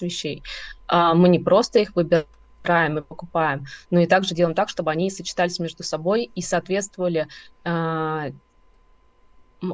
вещей. 0.00 0.42
Э, 0.90 1.12
мы 1.14 1.28
не 1.28 1.38
просто 1.38 1.80
их 1.80 1.94
выбираем 1.94 2.96
и 2.96 3.02
покупаем, 3.02 3.66
но 3.90 4.00
и 4.00 4.06
также 4.06 4.34
делаем 4.34 4.54
так, 4.54 4.70
чтобы 4.70 4.90
они 4.90 5.10
сочетались 5.10 5.58
между 5.58 5.82
собой 5.82 6.30
и 6.34 6.40
соответствовали 6.40 7.28
э, 7.66 8.30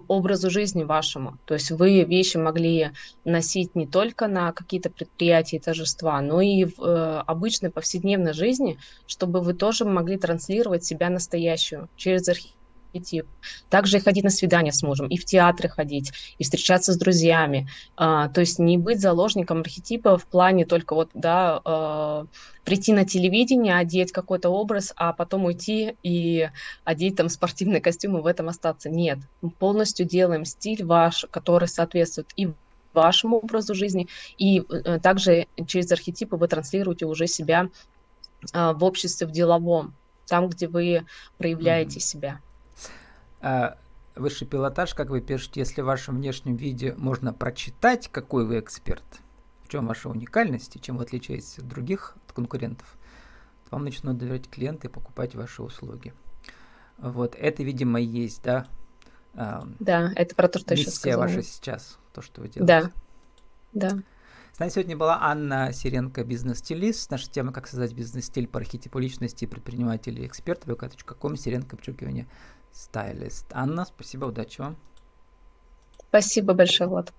образу 0.09 0.51
жизни 0.51 0.85
вашему. 0.85 1.39
То 1.45 1.55
есть 1.55 1.71
вы 1.71 2.05
вещи 2.05 2.37
могли 2.37 2.91
носить 3.25 3.75
не 3.75 3.87
только 3.87 4.29
на 4.29 4.53
какие-то 4.53 4.91
предприятия 4.91 5.57
и 5.57 5.61
торжества, 5.61 6.21
но 6.21 6.41
и 6.41 6.65
в 6.65 6.81
э, 6.81 7.23
обычной 7.27 7.71
повседневной 7.71 8.33
жизни, 8.33 8.79
чтобы 9.07 9.41
вы 9.41 9.55
тоже 9.55 9.85
могли 9.85 10.17
транслировать 10.17 10.85
себя 10.85 11.11
настоящую 11.11 11.89
через 11.97 12.29
архитектуру 12.29 12.60
архетип. 12.93 13.27
Также 13.69 13.99
и 13.99 14.01
ходить 14.01 14.25
на 14.25 14.31
свидания 14.31 14.73
с 14.73 14.83
мужем, 14.83 15.07
и 15.09 15.17
в 15.17 15.25
театры 15.25 15.69
ходить, 15.69 16.13
и 16.39 16.45
встречаться 16.45 16.93
с 16.93 16.97
друзьями. 16.97 17.69
А, 17.97 18.29
то 18.29 18.41
есть 18.41 18.59
не 18.59 18.79
быть 18.79 19.01
заложником 19.01 19.61
архетипа 19.61 20.19
в 20.19 20.27
плане 20.27 20.67
только 20.67 20.95
вот, 20.95 21.11
да, 21.15 21.61
а, 21.65 22.27
прийти 22.65 22.93
на 22.93 23.05
телевидение, 23.05 23.77
одеть 23.77 24.13
какой-то 24.13 24.51
образ, 24.51 24.93
а 24.97 25.13
потом 25.13 25.45
уйти 25.45 25.97
и 26.03 26.49
одеть 26.85 27.17
там 27.17 27.29
спортивный 27.29 27.81
костюм 27.81 28.19
и 28.19 28.21
в 28.21 28.27
этом 28.27 28.49
остаться. 28.49 28.91
Нет, 28.91 29.19
мы 29.43 29.51
полностью 29.51 30.07
делаем 30.07 30.45
стиль 30.45 30.85
ваш, 30.85 31.27
который 31.31 31.69
соответствует 31.69 32.29
и 32.37 32.51
вашему 32.93 33.39
образу 33.39 33.75
жизни, 33.75 34.09
и 34.37 34.61
э, 34.69 34.99
также 34.99 35.47
через 35.67 35.93
архетипы 35.93 36.37
вы 36.37 36.49
транслируете 36.49 37.07
уже 37.07 37.29
себя 37.29 37.69
э, 38.53 38.73
в 38.73 38.83
обществе, 38.83 39.29
в 39.29 39.31
деловом, 39.31 39.95
там, 40.27 40.49
где 40.49 40.69
вы 40.69 41.07
проявляете 41.39 41.99
mm-hmm. 41.99 42.03
себя. 42.03 42.41
А 43.41 43.79
высший 44.15 44.47
пилотаж, 44.47 44.95
как 44.95 45.11
вы 45.11 45.21
пишете, 45.21 45.61
если 45.61 45.83
в 45.83 45.87
вашем 45.87 46.17
внешнем 46.17 46.57
виде 46.57 46.95
можно 46.97 47.33
прочитать, 47.33 48.09
какой 48.09 48.47
вы 48.47 48.61
эксперт, 48.61 49.05
в 49.65 49.69
чем 49.69 49.87
ваша 49.87 50.09
уникальность 50.09 50.77
и 50.77 50.81
чем 50.81 50.97
вы 50.97 51.05
отличаетесь 51.05 51.59
от 51.59 51.69
других, 51.69 52.17
от 52.27 52.33
конкурентов, 52.33 52.87
то 53.65 53.77
вам 53.77 53.85
начнут 53.85 54.19
доверять 54.19 54.49
клиенты 54.49 54.89
и 54.89 54.91
покупать 54.91 55.35
ваши 55.35 55.63
услуги. 55.63 56.13
Вот, 56.99 57.35
это, 57.35 57.63
видимо, 57.63 57.99
есть, 58.01 58.43
да? 58.43 58.67
Да, 59.33 60.13
это 60.17 60.35
про 60.35 60.49
то, 60.49 60.59
что 60.59 60.75
я 60.75 60.77
сейчас 60.77 60.97
сказала. 60.97 61.23
ваша 61.23 61.43
сейчас, 61.43 61.99
то, 62.13 62.21
что 62.21 62.41
вы 62.43 62.49
делаете. 62.49 62.93
Да, 63.73 63.91
да. 63.91 64.03
С 64.53 64.59
нами 64.59 64.71
сегодня 64.71 64.97
была 64.97 65.19
Анна 65.23 65.73
Сиренко, 65.73 66.25
бизнес-стилист. 66.25 67.11
Наша 67.11 67.31
тема 67.31 67.53
«Как 67.53 67.69
создать 67.69 67.95
бизнес-стиль 67.95 68.49
по 68.49 68.59
архетипу 68.59 68.99
личности 68.99 69.47
предпринимателей 69.47 70.25
и 70.25 70.27
эксперт. 70.27 70.67
vk.com, 70.67 71.37
Сиренко, 71.37 71.77
подчеркивание, 71.77 72.27
стайлист. 72.73 73.47
Анна, 73.53 73.85
спасибо, 73.85 74.27
удачи 74.27 74.61
вам. 74.61 74.77
Спасибо 76.09 76.55
большое, 76.55 76.89
Влад. 76.89 77.13